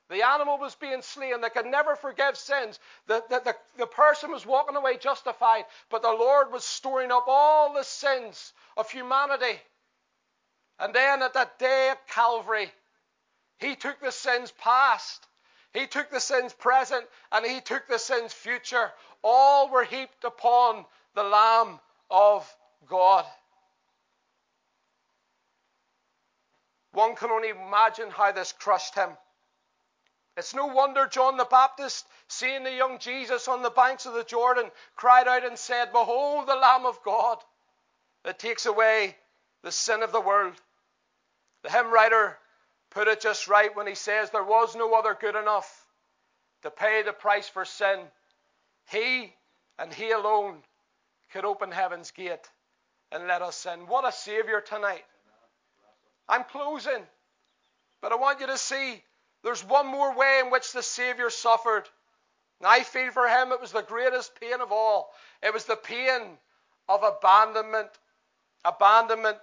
The 0.10 0.25
animal 0.25 0.58
was 0.58 0.73
being 0.75 1.01
slain. 1.01 1.41
They 1.41 1.49
could 1.49 1.65
never 1.65 1.97
forgive 1.97 2.38
sins. 2.38 2.80
The, 3.08 3.23
the, 3.30 3.41
the, 3.41 3.56
the, 3.77 3.88
person 3.88 4.32
was 4.32 4.45
walking 4.45 4.77
away 4.77 4.97
justified, 4.97 5.65
but 5.89 6.01
the 6.01 6.13
Lord 6.13 6.51
was 6.51 6.63
storing 6.63 7.12
up 7.12 7.25
all 7.27 7.73
the 7.73 7.84
sins 7.84 8.53
of 8.77 8.89
humanity. 8.89 9.60
And 10.80 10.93
then 10.93 11.21
at 11.21 11.34
that 11.34 11.60
day 11.60 11.89
at 11.89 12.08
Calvary, 12.08 12.71
He 13.58 13.75
took 13.75 13.99
the 13.99 14.12
sins 14.12 14.51
past, 14.51 15.27
He 15.73 15.88
took 15.88 16.10
the 16.10 16.21
sins 16.21 16.53
present, 16.53 17.06
and 17.34 17.45
He 17.45 17.60
took 17.60 17.88
the 17.88 17.99
sins 17.99 18.32
future. 18.32 18.93
All 19.23 19.69
were 19.69 19.84
heaped 19.84 20.23
upon 20.23 20.86
the 21.15 21.23
Lamb 21.23 21.82
of 22.10 22.49
God. 22.88 23.25
One 26.91 27.15
can 27.15 27.32
only 27.32 27.50
imagine 27.50 28.10
how 28.10 28.32
this 28.32 28.54
crushed 28.54 28.95
him. 28.95 29.10
It's 30.36 30.54
no 30.54 30.67
wonder 30.67 31.08
John 31.08 31.38
the 31.38 31.45
Baptist, 31.45 32.06
seeing 32.28 32.63
the 32.63 32.71
young 32.71 33.00
Jesus 33.00 33.47
on 33.47 33.63
the 33.63 33.71
banks 33.71 34.06
of 34.06 34.13
the 34.13 34.23
Jordan, 34.23 34.69
cried 34.95 35.28
out 35.28 35.45
and 35.45 35.58
said, 35.58 35.91
Behold 35.91 36.47
the 36.47 36.56
Lamb 36.56 36.86
of 36.86 37.02
God 37.04 37.39
that 38.23 38.38
takes 38.38 38.65
away 38.65 39.15
the 39.63 39.71
sin 39.71 40.04
of 40.04 40.12
the 40.12 40.21
world. 40.21 40.54
The 41.63 41.71
hymn 41.71 41.91
writer 41.91 42.38
put 42.91 43.08
it 43.08 43.21
just 43.21 43.47
right 43.47 43.76
when 43.76 43.88
he 43.88 43.95
says, 43.95 44.30
There 44.30 44.43
was 44.43 44.76
no 44.76 44.93
other 44.93 45.17
good 45.19 45.36
enough 45.36 45.86
to 46.62 46.69
pay 46.69 47.02
the 47.04 47.13
price 47.13 47.50
for 47.50 47.65
sin. 47.65 48.00
He 48.89 49.34
and 49.80 49.93
He 49.93 50.12
alone 50.12 50.58
could 51.32 51.45
open 51.45 51.71
heaven's 51.71 52.12
gate 52.12 52.47
and 53.12 53.28
let 53.28 53.41
us 53.41 53.65
in. 53.65 53.88
What 53.88 54.08
a 54.08 54.12
Savior 54.12 54.62
tonight. 54.62 55.04
I'm 56.29 56.43
closing, 56.43 57.03
but 58.01 58.11
I 58.11 58.15
want 58.15 58.39
you 58.39 58.47
to 58.47 58.57
see 58.57 59.03
there's 59.43 59.63
one 59.63 59.87
more 59.87 60.15
way 60.15 60.41
in 60.43 60.51
which 60.51 60.71
the 60.73 60.83
Savior 60.83 61.29
suffered. 61.29 61.87
And 62.59 62.67
I 62.67 62.83
feel 62.83 63.11
for 63.11 63.27
him 63.27 63.51
it 63.51 63.61
was 63.61 63.71
the 63.71 63.81
greatest 63.81 64.39
pain 64.39 64.61
of 64.61 64.71
all. 64.71 65.13
It 65.41 65.53
was 65.53 65.65
the 65.65 65.75
pain 65.75 66.37
of 66.89 67.03
abandonment. 67.03 67.89
Abandonment. 68.65 69.37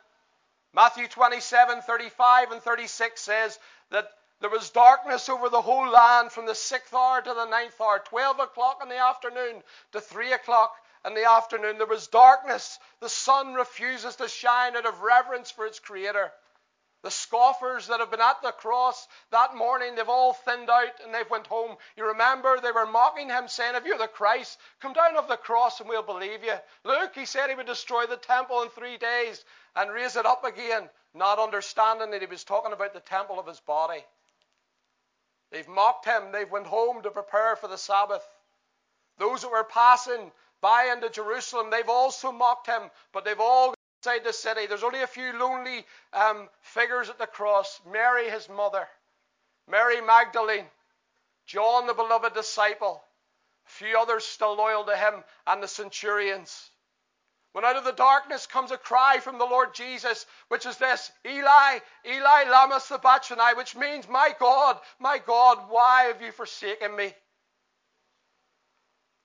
Matthew 0.75 1.07
27 1.07 1.83
35 1.83 2.51
and 2.51 2.61
36 2.61 3.21
says 3.21 3.59
that 3.91 4.11
there 4.41 4.51
was 4.51 4.71
darkness 4.71 5.29
over 5.29 5.49
the 5.49 5.63
whole 5.63 5.89
land 5.89 6.33
from 6.33 6.47
the 6.47 6.55
sixth 6.55 6.93
hour 6.93 7.23
to 7.23 7.33
the 7.33 7.47
ninth 7.47 7.81
hour, 7.81 8.01
12 8.01 8.41
o'clock 8.41 8.81
in 8.83 8.89
the 8.89 8.99
afternoon 8.99 9.63
to 9.93 10.01
3 10.01 10.33
o'clock 10.33 10.75
in 11.07 11.15
the 11.15 11.25
afternoon. 11.25 11.79
There 11.79 11.87
was 11.87 12.09
darkness. 12.09 12.79
The 13.01 13.09
sun 13.09 13.55
refuses 13.55 14.17
to 14.17 14.29
shine 14.29 14.77
out 14.77 14.87
of 14.87 15.01
reverence 15.01 15.51
for 15.51 15.65
its 15.65 15.79
creator. 15.79 16.33
The 17.05 17.11
scoffers 17.11 17.89
that 17.89 18.01
have 18.01 18.11
been 18.11 18.23
at 18.23 18.41
the 18.41 18.51
cross 18.51 19.07
that 19.31 19.55
morning, 19.55 19.95
they've 19.95 20.09
all 20.09 20.33
thinned 20.33 20.71
out 20.71 21.01
and 21.05 21.15
they've 21.15 21.29
went 21.29 21.47
home. 21.47 21.77
You 21.99 22.07
remember 22.07 22.59
they 22.59 22.73
were 22.73 22.87
mocking 22.87 23.29
him, 23.29 23.47
saying, 23.47 23.75
If 23.75 23.85
you're 23.85 23.99
the 23.99 24.09
Christ, 24.09 24.59
come 24.81 24.95
down 24.95 25.15
off 25.19 25.29
the 25.29 25.37
cross 25.37 25.81
and 25.81 25.89
we'll 25.91 26.03
believe 26.03 26.43
you. 26.43 26.55
Look, 26.83 27.15
he 27.15 27.27
said 27.27 27.51
he 27.51 27.57
would 27.57 27.67
destroy 27.67 28.07
the 28.07 28.17
temple 28.17 28.63
in 28.63 28.71
three 28.71 28.97
days 28.97 29.45
and 29.77 29.93
raise 29.93 30.17
it 30.17 30.25
up 30.25 30.45
again, 30.45 30.89
not 31.13 31.39
understanding 31.39 32.11
that 32.13 32.23
he 32.23 32.27
was 32.27 32.43
talking 32.43 32.73
about 32.73 32.95
the 32.95 33.01
temple 33.01 33.39
of 33.39 33.47
his 33.47 33.61
body. 33.61 34.03
They've 35.53 35.69
mocked 35.69 36.07
him. 36.07 36.33
They've 36.33 36.51
went 36.51 36.67
home 36.67 37.03
to 37.03 37.11
prepare 37.11 37.55
for 37.57 37.69
the 37.69 37.77
Sabbath. 37.77 38.27
Those 39.19 39.43
that 39.43 39.51
were 39.51 39.65
passing 39.65 40.33
by 40.63 40.85
into 40.91 41.11
Jerusalem, 41.11 41.69
they've 41.69 41.87
also 41.87 42.33
mocked 42.33 42.67
him, 42.67 42.91
but 43.13 43.27
they've 43.27 43.39
all 43.39 43.74
outside 44.07 44.25
the 44.25 44.33
city. 44.33 44.67
There's 44.67 44.83
only 44.83 45.01
a 45.01 45.07
few 45.07 45.39
lonely 45.39 45.85
um, 46.13 46.49
figures 46.61 47.09
at 47.09 47.19
the 47.19 47.27
cross 47.27 47.81
Mary, 47.91 48.29
his 48.29 48.49
mother, 48.49 48.87
Mary 49.71 50.01
Magdalene, 50.03 50.67
John, 51.47 51.87
the 51.87 51.95
beloved 51.95 52.35
disciple, 52.35 53.03
a 53.67 53.71
few 53.71 53.99
others 53.99 54.25
still 54.25 54.57
loyal 54.57 54.85
to 54.85 54.97
him, 54.97 55.25
and 55.47 55.63
the 55.63 55.69
centurions. 55.69 56.71
When 57.53 57.65
out 57.65 57.77
of 57.77 57.85
the 57.85 57.93
darkness 57.93 58.47
comes 58.47 58.73
a 58.73 58.77
cry 58.77 59.21
from 59.21 59.39
the 59.39 59.47
Lord 59.47 59.75
Jesus, 59.75 60.27
which 60.49 60.67
is 60.67 60.77
this 60.77 61.11
Eli, 61.27 61.79
Eli, 62.07 62.45
Lama 62.51 62.81
Sabachthani, 62.81 63.57
which 63.57 63.75
means, 63.75 64.07
My 64.09 64.35
God, 64.39 64.79
my 64.99 65.19
God, 65.19 65.71
why 65.71 66.05
have 66.05 66.21
you 66.21 66.33
forsaken 66.33 66.95
me? 66.95 67.15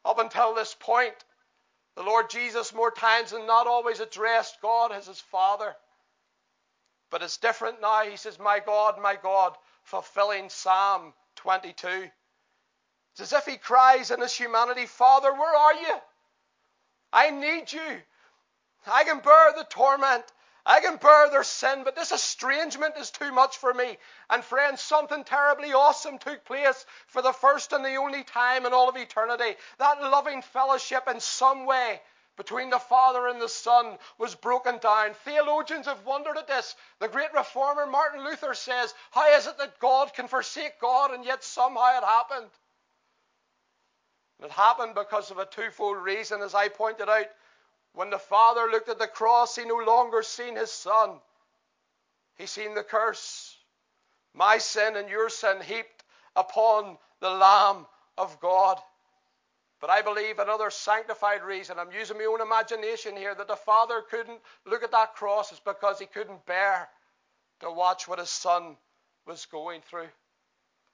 Up 0.05 0.19
until 0.19 0.53
this 0.53 0.73
point, 0.79 1.15
the 1.99 2.05
Lord 2.05 2.29
Jesus, 2.29 2.73
more 2.73 2.91
times 2.91 3.31
than 3.31 3.45
not, 3.45 3.67
always 3.67 3.99
addressed 3.99 4.61
God 4.61 4.93
as 4.93 5.07
his 5.07 5.19
Father. 5.19 5.75
But 7.11 7.21
it's 7.21 7.35
different 7.35 7.81
now. 7.81 8.03
He 8.03 8.15
says, 8.15 8.39
My 8.39 8.61
God, 8.65 9.01
my 9.01 9.17
God, 9.21 9.57
fulfilling 9.83 10.47
Psalm 10.47 11.13
22. 11.35 12.09
It's 13.11 13.19
as 13.19 13.33
if 13.33 13.45
he 13.45 13.57
cries 13.57 14.11
in 14.11 14.21
his 14.21 14.33
humanity, 14.33 14.85
Father, 14.85 15.33
where 15.33 15.53
are 15.53 15.73
you? 15.73 15.95
I 17.11 17.31
need 17.31 17.73
you. 17.73 18.01
I 18.87 19.03
can 19.03 19.19
bear 19.19 19.51
the 19.57 19.67
torment. 19.69 20.23
I 20.69 20.81
can 20.81 20.97
bear 20.97 21.31
their 21.31 21.43
sin, 21.43 21.83
but 21.83 21.95
this 21.95 22.11
estrangement 22.11 22.95
is 22.95 23.09
too 23.09 23.31
much 23.31 23.57
for 23.57 23.73
me. 23.73 23.97
And 24.29 24.43
friends, 24.43 24.81
something 24.81 25.23
terribly 25.23 25.73
awesome 25.73 26.19
took 26.19 26.45
place 26.45 26.85
for 27.07 27.23
the 27.23 27.33
first 27.33 27.73
and 27.73 27.83
the 27.83 27.95
only 27.95 28.23
time 28.23 28.67
in 28.67 28.73
all 28.73 28.87
of 28.87 28.95
eternity. 28.95 29.57
That 29.79 29.99
loving 29.99 30.43
fellowship 30.43 31.07
in 31.07 31.21
some 31.21 31.65
way 31.65 31.99
between 32.37 32.69
the 32.69 32.77
Father 32.77 33.27
and 33.27 33.41
the 33.41 33.49
Son 33.49 33.97
was 34.19 34.35
broken 34.35 34.77
down. 34.77 35.15
Theologians 35.25 35.87
have 35.87 36.05
wondered 36.05 36.37
at 36.37 36.47
this. 36.47 36.75
The 36.99 37.07
great 37.07 37.33
reformer 37.33 37.87
Martin 37.87 38.23
Luther 38.23 38.53
says, 38.53 38.93
How 39.09 39.27
is 39.35 39.47
it 39.47 39.57
that 39.57 39.79
God 39.79 40.13
can 40.13 40.27
forsake 40.27 40.79
God 40.79 41.15
and 41.15 41.25
yet 41.25 41.43
somehow 41.43 41.97
it 41.97 42.03
happened? 42.03 42.51
It 44.43 44.51
happened 44.51 44.93
because 44.93 45.31
of 45.31 45.39
a 45.39 45.47
twofold 45.47 45.97
reason, 45.97 46.43
as 46.43 46.53
I 46.53 46.69
pointed 46.69 47.09
out. 47.09 47.25
When 47.99 48.11
the 48.11 48.17
Father 48.17 48.71
looked 48.71 48.87
at 48.87 48.97
the 48.97 49.09
cross, 49.09 49.57
he 49.57 49.65
no 49.65 49.75
longer 49.75 50.23
seen 50.23 50.55
his 50.55 50.71
Son. 50.71 51.19
He 52.37 52.45
seen 52.45 52.73
the 52.73 52.81
curse. 52.81 53.57
My 54.33 54.57
sin 54.57 54.95
and 54.95 55.09
your 55.09 55.27
sin 55.27 55.59
heaped 55.59 56.05
upon 56.33 56.97
the 57.19 57.29
Lamb 57.29 57.85
of 58.17 58.39
God. 58.39 58.81
But 59.81 59.89
I 59.89 60.01
believe 60.01 60.39
another 60.39 60.69
sanctified 60.69 61.43
reason, 61.43 61.77
I'm 61.77 61.91
using 61.91 62.17
my 62.17 62.23
own 62.23 62.39
imagination 62.39 63.17
here, 63.17 63.35
that 63.35 63.49
the 63.49 63.57
Father 63.57 64.01
couldn't 64.09 64.39
look 64.65 64.81
at 64.81 64.91
that 64.91 65.15
cross 65.15 65.51
is 65.51 65.59
because 65.59 65.99
he 65.99 66.05
couldn't 66.05 66.45
bear 66.45 66.87
to 67.59 67.69
watch 67.69 68.07
what 68.07 68.19
his 68.19 68.29
Son 68.29 68.77
was 69.25 69.45
going 69.45 69.81
through. 69.81 70.07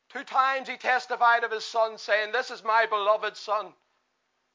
Two 0.09 0.23
times 0.23 0.67
he 0.67 0.77
testified 0.77 1.43
of 1.43 1.51
his 1.51 1.65
Son, 1.65 1.99
saying, 1.99 2.31
This 2.31 2.49
is 2.49 2.63
my 2.63 2.87
beloved 2.87 3.37
Son 3.37 3.75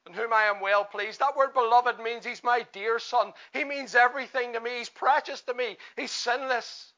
in 0.07 0.13
whom 0.13 0.33
I 0.33 0.43
am 0.43 0.61
well 0.61 0.83
pleased. 0.83 1.19
That 1.19 1.35
word 1.35 1.53
beloved 1.53 1.99
means 1.99 2.25
he's 2.25 2.43
my 2.43 2.65
dear 2.73 2.99
son. 2.99 3.33
He 3.53 3.63
means 3.63 3.93
everything 3.95 4.53
to 4.53 4.59
me. 4.59 4.79
He's 4.79 4.89
precious 4.89 5.41
to 5.41 5.53
me. 5.53 5.77
He's 5.95 6.11
sinless. 6.11 6.93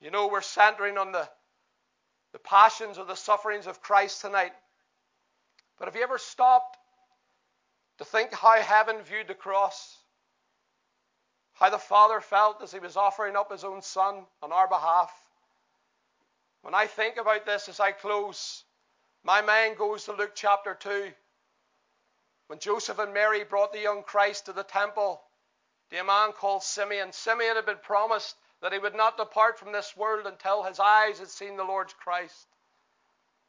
You 0.00 0.10
know, 0.10 0.26
we're 0.26 0.42
centering 0.42 0.98
on 0.98 1.12
the, 1.12 1.26
the 2.32 2.38
passions 2.38 2.98
or 2.98 3.06
the 3.06 3.14
sufferings 3.14 3.66
of 3.66 3.80
Christ 3.80 4.20
tonight. 4.20 4.52
But 5.78 5.88
have 5.88 5.96
you 5.96 6.02
ever 6.02 6.18
stopped 6.18 6.76
to 7.98 8.04
think 8.04 8.32
how 8.34 8.60
heaven 8.60 8.96
viewed 9.02 9.28
the 9.28 9.34
cross? 9.34 9.96
How 11.54 11.70
the 11.70 11.78
Father 11.78 12.20
felt 12.20 12.62
as 12.62 12.72
he 12.72 12.80
was 12.80 12.96
offering 12.96 13.36
up 13.36 13.50
his 13.50 13.64
own 13.64 13.80
Son 13.80 14.26
on 14.42 14.52
our 14.52 14.68
behalf? 14.68 15.12
When 16.62 16.74
I 16.74 16.86
think 16.86 17.16
about 17.16 17.46
this 17.46 17.68
as 17.68 17.80
I 17.80 17.92
close, 17.92 18.63
my 19.24 19.40
mind 19.40 19.78
goes 19.78 20.04
to 20.04 20.12
Luke 20.12 20.32
chapter 20.34 20.74
2. 20.74 21.10
When 22.46 22.58
Joseph 22.58 22.98
and 22.98 23.14
Mary 23.14 23.42
brought 23.42 23.72
the 23.72 23.80
young 23.80 24.02
Christ 24.02 24.46
to 24.46 24.52
the 24.52 24.62
temple, 24.62 25.22
a 25.90 26.04
man 26.04 26.32
called 26.32 26.62
Simeon. 26.62 27.12
Simeon 27.12 27.56
had 27.56 27.66
been 27.66 27.78
promised 27.82 28.36
that 28.60 28.72
he 28.72 28.78
would 28.78 28.94
not 28.94 29.16
depart 29.16 29.58
from 29.58 29.72
this 29.72 29.96
world 29.96 30.26
until 30.26 30.62
his 30.62 30.78
eyes 30.78 31.18
had 31.18 31.28
seen 31.28 31.56
the 31.56 31.64
Lord's 31.64 31.94
Christ. 31.94 32.46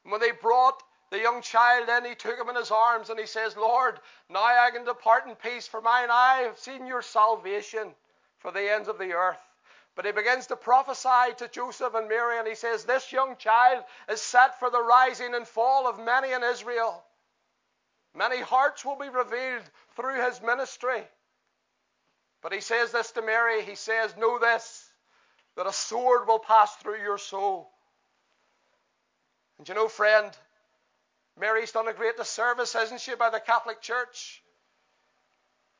And 0.03 0.11
when 0.11 0.21
they 0.21 0.31
brought 0.31 0.81
the 1.09 1.19
young 1.19 1.41
child 1.41 1.89
in, 1.89 2.05
he 2.09 2.15
took 2.15 2.37
him 2.39 2.49
in 2.49 2.55
his 2.55 2.71
arms 2.71 3.09
and 3.09 3.19
he 3.19 3.25
says, 3.25 3.57
Lord, 3.57 3.99
now 4.29 4.43
I 4.43 4.69
can 4.71 4.85
depart 4.85 5.27
in 5.27 5.35
peace, 5.35 5.67
for 5.67 5.81
mine 5.81 6.09
eye 6.09 6.43
have 6.45 6.59
seen 6.59 6.85
your 6.85 7.01
salvation 7.01 7.93
for 8.39 8.51
the 8.51 8.71
ends 8.71 8.87
of 8.87 8.97
the 8.97 9.13
earth. 9.13 9.39
But 9.95 10.05
he 10.05 10.11
begins 10.11 10.47
to 10.47 10.57
prophesy 10.57 11.33
to 11.37 11.47
Joseph 11.47 11.93
and 11.93 12.09
Mary, 12.09 12.37
and 12.37 12.47
he 12.47 12.55
says, 12.55 12.83
This 12.83 13.11
young 13.13 13.37
child 13.37 13.83
is 14.09 14.21
set 14.21 14.59
for 14.59 14.69
the 14.69 14.81
rising 14.81 15.33
and 15.33 15.47
fall 15.47 15.87
of 15.87 15.97
many 15.99 16.33
in 16.33 16.43
Israel. 16.43 17.03
Many 18.13 18.41
hearts 18.41 18.83
will 18.83 18.97
be 18.97 19.09
revealed 19.09 19.63
through 19.95 20.21
his 20.25 20.41
ministry. 20.41 21.03
But 22.41 22.53
he 22.53 22.59
says 22.59 22.91
this 22.91 23.11
to 23.11 23.21
Mary. 23.21 23.63
He 23.63 23.75
says, 23.75 24.15
Know 24.17 24.37
this, 24.37 24.89
that 25.55 25.65
a 25.65 25.73
sword 25.73 26.27
will 26.27 26.39
pass 26.39 26.75
through 26.75 27.01
your 27.01 27.17
soul. 27.17 27.71
And 29.57 29.67
you 29.67 29.75
know, 29.75 29.87
friend, 29.87 30.29
Mary's 31.39 31.71
done 31.71 31.87
a 31.87 31.93
great 31.93 32.17
disservice, 32.17 32.73
hasn't 32.73 33.01
she, 33.01 33.15
by 33.15 33.29
the 33.29 33.39
Catholic 33.39 33.81
Church? 33.81 34.41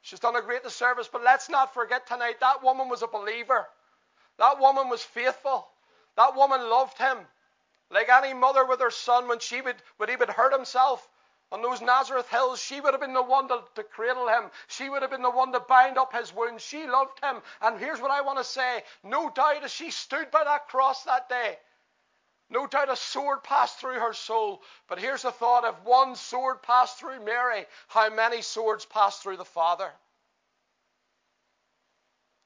She's 0.02 0.20
done 0.20 0.36
a 0.36 0.42
great 0.42 0.64
disservice, 0.64 1.10
but 1.12 1.24
let's 1.24 1.50
not 1.50 1.74
forget 1.74 2.08
tonight 2.08 2.40
that 2.40 2.64
woman 2.64 2.90
was 2.90 3.02
a 3.02 3.08
believer. 3.08 3.68
That 4.38 4.60
woman 4.60 4.90
was 4.90 5.04
faithful. 5.04 5.68
That 6.16 6.36
woman 6.36 6.70
loved 6.70 6.98
him. 6.98 7.28
Like 7.90 8.10
any 8.10 8.34
mother 8.34 8.66
with 8.66 8.80
her 8.80 8.92
son, 8.92 9.28
when 9.28 9.40
she 9.40 9.62
would, 9.62 9.82
when 9.98 10.10
he 10.10 10.16
would 10.16 10.30
hurt 10.30 10.54
himself 10.54 11.08
on 11.52 11.62
those 11.62 11.82
Nazareth 11.82 12.28
hills, 12.30 12.60
she 12.60 12.82
would 12.82 12.94
have 12.94 13.02
been 13.02 13.14
the 13.14 13.22
one 13.22 13.48
to, 13.48 13.64
to 13.76 13.84
cradle 13.84 14.28
him. 14.28 14.52
She 14.68 14.90
would 14.90 15.02
have 15.02 15.12
been 15.12 15.22
the 15.22 15.30
one 15.30 15.52
to 15.54 15.60
bind 15.60 15.98
up 15.98 16.12
his 16.12 16.34
wounds. 16.34 16.64
She 16.64 16.88
loved 16.88 17.24
him. 17.24 17.42
And 17.62 17.80
here's 17.80 18.02
what 18.02 18.12
I 18.12 18.22
want 18.22 18.40
to 18.40 18.44
say. 18.44 18.84
No 19.04 19.30
doubt 19.30 19.64
as 19.64 19.72
she 19.72 19.92
stood 19.92 20.32
by 20.32 20.44
that 20.44 20.68
cross 20.68 21.04
that 21.04 21.30
day, 21.30 21.60
no 22.50 22.68
doubt 22.68 22.90
a 22.90 22.96
sword 22.96 23.44
passed 23.44 23.80
through 23.80 24.00
her 24.00 24.14
soul. 24.14 24.62
But 24.88 25.00
here's 25.00 25.24
the 25.24 25.32
thought 25.32 25.64
if 25.64 25.80
one 25.84 26.16
sword 26.16 26.62
passed 26.62 27.00
through 27.00 27.24
Mary, 27.24 27.66
how 27.88 28.10
many 28.10 28.42
swords 28.42 28.86
passed 28.86 29.22
through 29.24 29.38
the 29.38 29.46
Father? 29.46 29.92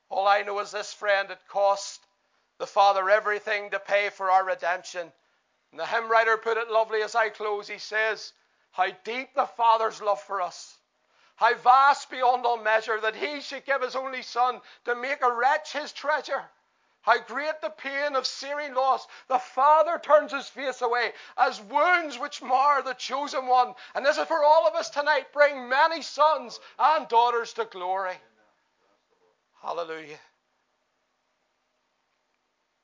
All 0.10 0.28
I 0.28 0.42
know 0.42 0.60
is 0.60 0.72
this, 0.72 0.94
friend, 0.94 1.30
it 1.30 1.40
cost 1.48 2.06
the 2.58 2.68
Father 2.68 3.10
everything 3.10 3.70
to 3.70 3.80
pay 3.80 4.10
for 4.10 4.32
our 4.32 4.44
redemption. 4.44 5.12
And 5.72 5.80
the 5.80 5.86
hymn 5.86 6.10
writer 6.10 6.38
put 6.38 6.58
it 6.58 6.70
lovely 6.72 7.02
as 7.04 7.16
I 7.16 7.30
close. 7.30 7.68
He 7.68 7.78
says, 7.78 8.34
How 8.72 8.90
deep 9.04 9.34
the 9.36 9.46
Father's 9.46 10.02
love 10.02 10.22
for 10.22 10.42
us. 10.42 10.78
How 11.36 11.54
vast 11.56 12.10
beyond 12.10 12.46
all 12.46 12.58
measure 12.58 13.00
that 13.00 13.16
he 13.16 13.40
should 13.40 13.66
give 13.66 13.82
his 13.82 13.96
only 13.96 14.24
Son 14.24 14.62
to 14.86 14.96
make 14.96 15.22
a 15.22 15.32
wretch 15.32 15.72
his 15.72 15.94
treasure. 15.94 16.50
How 17.02 17.20
great 17.20 17.62
the 17.62 17.70
pain 17.70 18.16
of 18.16 18.28
searing 18.28 18.74
loss. 18.74 19.08
The 19.30 19.40
Father 19.40 20.00
turns 20.00 20.34
his 20.34 20.50
face 20.50 20.82
away 20.82 21.14
as 21.38 21.62
wounds 21.62 22.20
which 22.20 22.42
mar 22.42 22.82
the 22.82 22.94
chosen 22.94 23.48
one. 23.48 23.74
And 23.96 24.06
this 24.06 24.18
is 24.18 24.28
for 24.28 24.44
all 24.44 24.68
of 24.68 24.76
us 24.76 24.90
tonight. 24.90 25.32
Bring 25.32 25.70
many 25.70 26.02
sons 26.02 26.60
and 26.78 27.08
daughters 27.08 27.54
to 27.54 27.66
glory. 27.66 28.18
Hallelujah. 29.62 30.20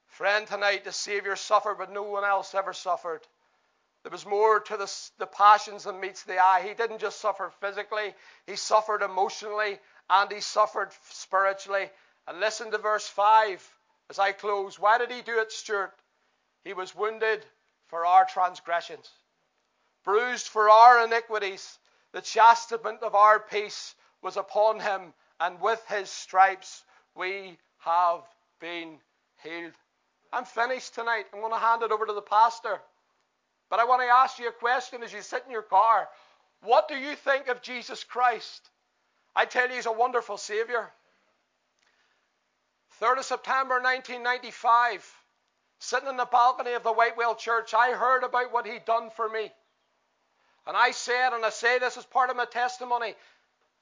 Friend, 0.07 0.47
tonight 0.47 0.83
the 0.83 0.91
Savior 0.91 1.35
suffered, 1.35 1.75
but 1.77 1.91
no 1.91 2.03
one 2.03 2.23
else 2.23 2.53
ever 2.55 2.73
suffered. 2.73 3.21
There 4.03 4.11
was 4.11 4.25
more 4.25 4.59
to 4.59 4.77
the, 4.77 4.91
the 5.17 5.25
passions 5.25 5.85
than 5.85 5.99
meets 5.99 6.23
the 6.23 6.37
eye. 6.37 6.61
He 6.61 6.73
didn't 6.73 6.99
just 6.99 7.19
suffer 7.19 7.51
physically, 7.59 8.13
he 8.45 8.55
suffered 8.55 9.01
emotionally 9.01 9.79
and 10.09 10.31
he 10.31 10.41
suffered 10.41 10.91
spiritually. 11.09 11.89
And 12.27 12.39
listen 12.39 12.71
to 12.71 12.77
verse 12.77 13.07
5 13.07 13.67
as 14.09 14.19
I 14.19 14.31
close. 14.31 14.77
Why 14.77 14.97
did 14.97 15.11
he 15.11 15.21
do 15.21 15.39
it, 15.39 15.51
Stuart? 15.51 15.93
He 16.63 16.73
was 16.73 16.95
wounded 16.95 17.45
for 17.87 18.05
our 18.05 18.25
transgressions, 18.25 19.09
bruised 20.03 20.47
for 20.47 20.69
our 20.69 21.03
iniquities. 21.05 21.79
The 22.11 22.21
chastisement 22.21 23.01
of 23.01 23.15
our 23.15 23.39
peace 23.39 23.95
was 24.21 24.37
upon 24.37 24.79
him, 24.79 25.13
and 25.39 25.59
with 25.59 25.83
his 25.87 26.09
stripes 26.09 26.83
we 27.15 27.57
have 27.79 28.21
been 28.59 28.97
healed. 29.43 29.73
I'm 30.33 30.45
finished 30.45 30.95
tonight. 30.95 31.25
I'm 31.33 31.39
going 31.39 31.53
to 31.53 31.59
hand 31.59 31.83
it 31.83 31.91
over 31.91 32.05
to 32.05 32.13
the 32.13 32.21
pastor. 32.21 32.79
But 33.69 33.79
I 33.79 33.85
want 33.85 34.01
to 34.01 34.07
ask 34.07 34.37
you 34.39 34.49
a 34.49 34.51
question 34.51 35.03
as 35.03 35.13
you 35.13 35.21
sit 35.21 35.43
in 35.45 35.51
your 35.51 35.61
car. 35.61 36.07
What 36.63 36.87
do 36.87 36.95
you 36.95 37.15
think 37.15 37.47
of 37.47 37.61
Jesus 37.61 38.03
Christ? 38.03 38.69
I 39.35 39.45
tell 39.45 39.69
you, 39.69 39.75
he's 39.75 39.85
a 39.85 39.91
wonderful 39.91 40.37
Savior. 40.37 40.91
3rd 43.01 43.19
of 43.19 43.25
September 43.25 43.75
1995, 43.75 45.05
sitting 45.79 46.09
in 46.09 46.17
the 46.17 46.25
balcony 46.25 46.73
of 46.73 46.83
the 46.83 46.93
Whitewell 46.93 47.35
Church, 47.35 47.73
I 47.73 47.91
heard 47.91 48.23
about 48.23 48.53
what 48.53 48.65
he'd 48.65 48.85
done 48.85 49.09
for 49.09 49.27
me. 49.27 49.51
And 50.65 50.75
I 50.75 50.91
said, 50.91 51.33
and 51.33 51.45
I 51.45 51.49
say 51.49 51.77
this 51.79 51.97
as 51.97 52.05
part 52.05 52.29
of 52.29 52.37
my 52.37 52.45
testimony, 52.45 53.13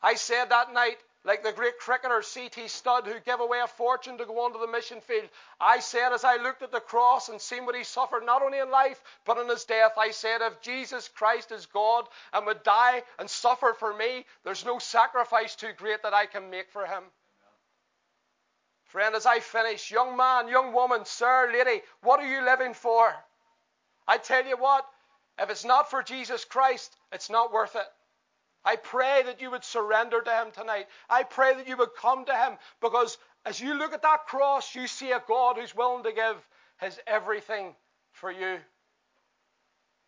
I 0.01 0.15
said 0.15 0.45
that 0.49 0.73
night, 0.73 0.97
like 1.25 1.43
the 1.43 1.51
great 1.53 1.79
cricketer 1.79 2.21
C.T. 2.21 2.67
Studd, 2.67 3.07
who 3.07 3.19
gave 3.21 3.39
away 3.39 3.59
a 3.63 3.67
fortune 3.67 4.17
to 4.17 4.25
go 4.25 4.41
onto 4.41 4.59
the 4.59 4.67
mission 4.67 4.99
field. 5.01 5.29
I 5.59 5.79
said, 5.79 6.11
as 6.11 6.23
I 6.23 6.35
looked 6.35 6.63
at 6.63 6.71
the 6.71 6.81
cross 6.81 7.29
and 7.29 7.39
seen 7.39 7.65
what 7.65 7.75
he 7.75 7.83
suffered, 7.83 8.25
not 8.25 8.41
only 8.41 8.59
in 8.59 8.69
life, 8.69 9.01
but 9.25 9.37
in 9.37 9.47
his 9.47 9.63
death, 9.63 9.93
I 9.97 10.11
said, 10.11 10.41
if 10.41 10.61
Jesus 10.61 11.07
Christ 11.07 11.51
is 11.51 11.65
God 11.65 12.05
and 12.33 12.45
would 12.45 12.63
die 12.63 13.03
and 13.19 13.29
suffer 13.29 13.73
for 13.77 13.93
me, 13.93 14.25
there's 14.43 14.65
no 14.65 14.79
sacrifice 14.79 15.55
too 15.55 15.71
great 15.77 16.03
that 16.03 16.13
I 16.13 16.25
can 16.25 16.49
make 16.49 16.69
for 16.71 16.85
him. 16.85 17.03
Friend, 18.85 19.15
as 19.15 19.25
I 19.25 19.39
finish, 19.39 19.89
young 19.89 20.17
man, 20.17 20.49
young 20.49 20.73
woman, 20.73 21.05
sir, 21.05 21.49
lady, 21.51 21.81
what 22.01 22.19
are 22.19 22.27
you 22.27 22.43
living 22.43 22.73
for? 22.73 23.11
I 24.07 24.17
tell 24.17 24.45
you 24.45 24.57
what, 24.57 24.85
if 25.39 25.49
it's 25.49 25.65
not 25.65 25.89
for 25.89 26.03
Jesus 26.03 26.45
Christ, 26.45 26.95
it's 27.11 27.29
not 27.29 27.53
worth 27.53 27.75
it. 27.75 27.87
I 28.65 28.77
pray 28.77 29.23
that 29.25 29.41
you 29.41 29.51
would 29.51 29.63
surrender 29.63 30.21
to 30.21 30.31
Him 30.31 30.51
tonight. 30.51 30.87
I 31.09 31.23
pray 31.23 31.53
that 31.55 31.67
you 31.67 31.77
would 31.77 31.95
come 31.99 32.25
to 32.25 32.35
Him 32.35 32.57
because 32.81 33.17
as 33.45 33.59
you 33.59 33.73
look 33.73 33.93
at 33.93 34.01
that 34.03 34.25
cross, 34.25 34.73
you 34.73 34.87
see 34.87 35.11
a 35.11 35.23
God 35.27 35.57
who's 35.57 35.75
willing 35.75 36.03
to 36.03 36.13
give 36.13 36.37
His 36.79 36.99
everything 37.05 37.75
for 38.11 38.31
you. 38.31 38.59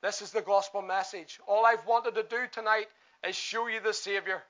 This 0.01 0.21
is 0.21 0.31
the 0.31 0.41
gospel 0.41 0.81
message. 0.81 1.39
All 1.47 1.65
I've 1.65 1.85
wanted 1.85 2.15
to 2.15 2.23
do 2.23 2.45
tonight 2.51 2.87
is 3.27 3.35
show 3.35 3.67
you 3.67 3.79
the 3.79 3.93
Savior. 3.93 4.43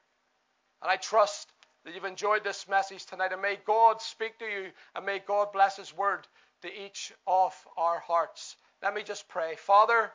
And 0.82 0.92
I 0.92 0.98
trust 0.98 1.50
that 1.84 1.96
you've 1.96 2.04
enjoyed 2.04 2.44
this 2.44 2.68
message 2.68 3.06
tonight. 3.06 3.32
And 3.32 3.42
may 3.42 3.58
God 3.66 4.02
speak 4.02 4.38
to 4.40 4.46
you 4.46 4.72
and 4.96 5.06
may 5.06 5.20
God 5.20 5.52
bless 5.54 5.78
His 5.78 5.96
word 5.96 6.28
to 6.62 6.68
each 6.68 7.14
of 7.26 7.56
our 7.78 8.00
hearts. 8.00 8.58
Let 8.84 8.94
me 8.94 9.04
just 9.04 9.28
pray. 9.28 9.56
Father, 9.56 10.12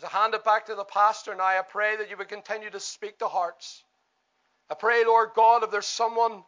as 0.00 0.04
I 0.04 0.18
hand 0.18 0.32
it 0.32 0.44
back 0.44 0.64
to 0.66 0.74
the 0.74 0.84
pastor 0.84 1.34
now, 1.34 1.44
I 1.44 1.60
pray 1.60 1.96
that 1.96 2.08
you 2.08 2.16
would 2.16 2.28
continue 2.28 2.70
to 2.70 2.80
speak 2.80 3.18
to 3.18 3.28
hearts. 3.28 3.84
I 4.70 4.74
pray, 4.74 5.04
Lord 5.04 5.30
God, 5.34 5.62
if 5.62 5.70
there's 5.70 5.84
someone 5.84 6.42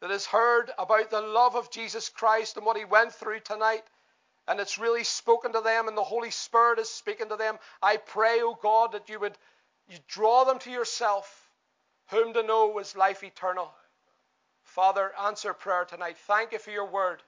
that 0.00 0.10
has 0.10 0.24
heard 0.24 0.70
about 0.78 1.10
the 1.10 1.20
love 1.20 1.56
of 1.56 1.72
Jesus 1.72 2.08
Christ 2.08 2.56
and 2.56 2.64
what 2.64 2.76
he 2.76 2.84
went 2.84 3.12
through 3.12 3.40
tonight, 3.40 3.82
and 4.46 4.60
it's 4.60 4.78
really 4.78 5.02
spoken 5.02 5.52
to 5.52 5.60
them, 5.60 5.88
and 5.88 5.96
the 5.96 6.04
Holy 6.04 6.30
Spirit 6.30 6.78
is 6.78 6.88
speaking 6.90 7.28
to 7.30 7.36
them, 7.36 7.58
I 7.82 7.96
pray, 7.96 8.40
O 8.40 8.50
oh 8.50 8.58
God, 8.62 8.92
that 8.92 9.08
you 9.08 9.18
would 9.18 9.36
you 9.88 9.98
draw 10.06 10.44
them 10.44 10.60
to 10.60 10.70
yourself, 10.70 11.50
whom 12.10 12.32
to 12.34 12.42
know 12.44 12.78
is 12.78 12.94
life 12.94 13.24
eternal. 13.24 13.74
Father, 14.62 15.12
answer 15.20 15.52
prayer 15.54 15.84
tonight. 15.84 16.18
Thank 16.18 16.52
you 16.52 16.60
for 16.60 16.70
your 16.70 16.86
word. 16.86 17.20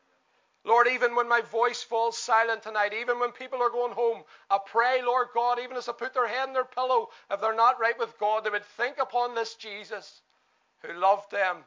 Lord, 0.64 0.88
even 0.88 1.14
when 1.14 1.28
my 1.28 1.42
voice 1.42 1.82
falls 1.82 2.16
silent 2.16 2.62
tonight, 2.62 2.94
even 2.94 3.20
when 3.20 3.32
people 3.32 3.62
are 3.62 3.70
going 3.70 3.92
home, 3.92 4.22
I 4.50 4.58
pray, 4.64 5.02
Lord 5.02 5.28
God, 5.34 5.58
even 5.58 5.76
as 5.76 5.86
they 5.86 5.92
put 5.92 6.14
their 6.14 6.26
head 6.26 6.48
in 6.48 6.54
their 6.54 6.64
pillow, 6.64 7.10
if 7.30 7.40
they're 7.40 7.54
not 7.54 7.78
right 7.78 7.98
with 7.98 8.18
God, 8.18 8.44
they 8.44 8.50
would 8.50 8.64
think 8.64 8.96
upon 8.98 9.34
this 9.34 9.54
Jesus 9.54 10.22
who 10.80 10.94
loved 10.94 11.30
them 11.30 11.58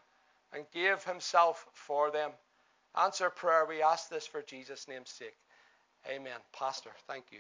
and 0.51 0.65
gave 0.73 1.03
himself 1.03 1.67
for 1.73 2.09
them. 2.09 2.31
Answer 2.95 3.29
prayer. 3.29 3.65
We 3.65 3.83
ask 3.83 4.09
this 4.09 4.25
for 4.25 4.41
Jesus' 4.41 4.87
name's 4.87 5.11
sake. 5.11 5.37
Amen. 6.09 6.39
Pastor, 6.51 6.91
thank 7.07 7.25
you. 7.31 7.39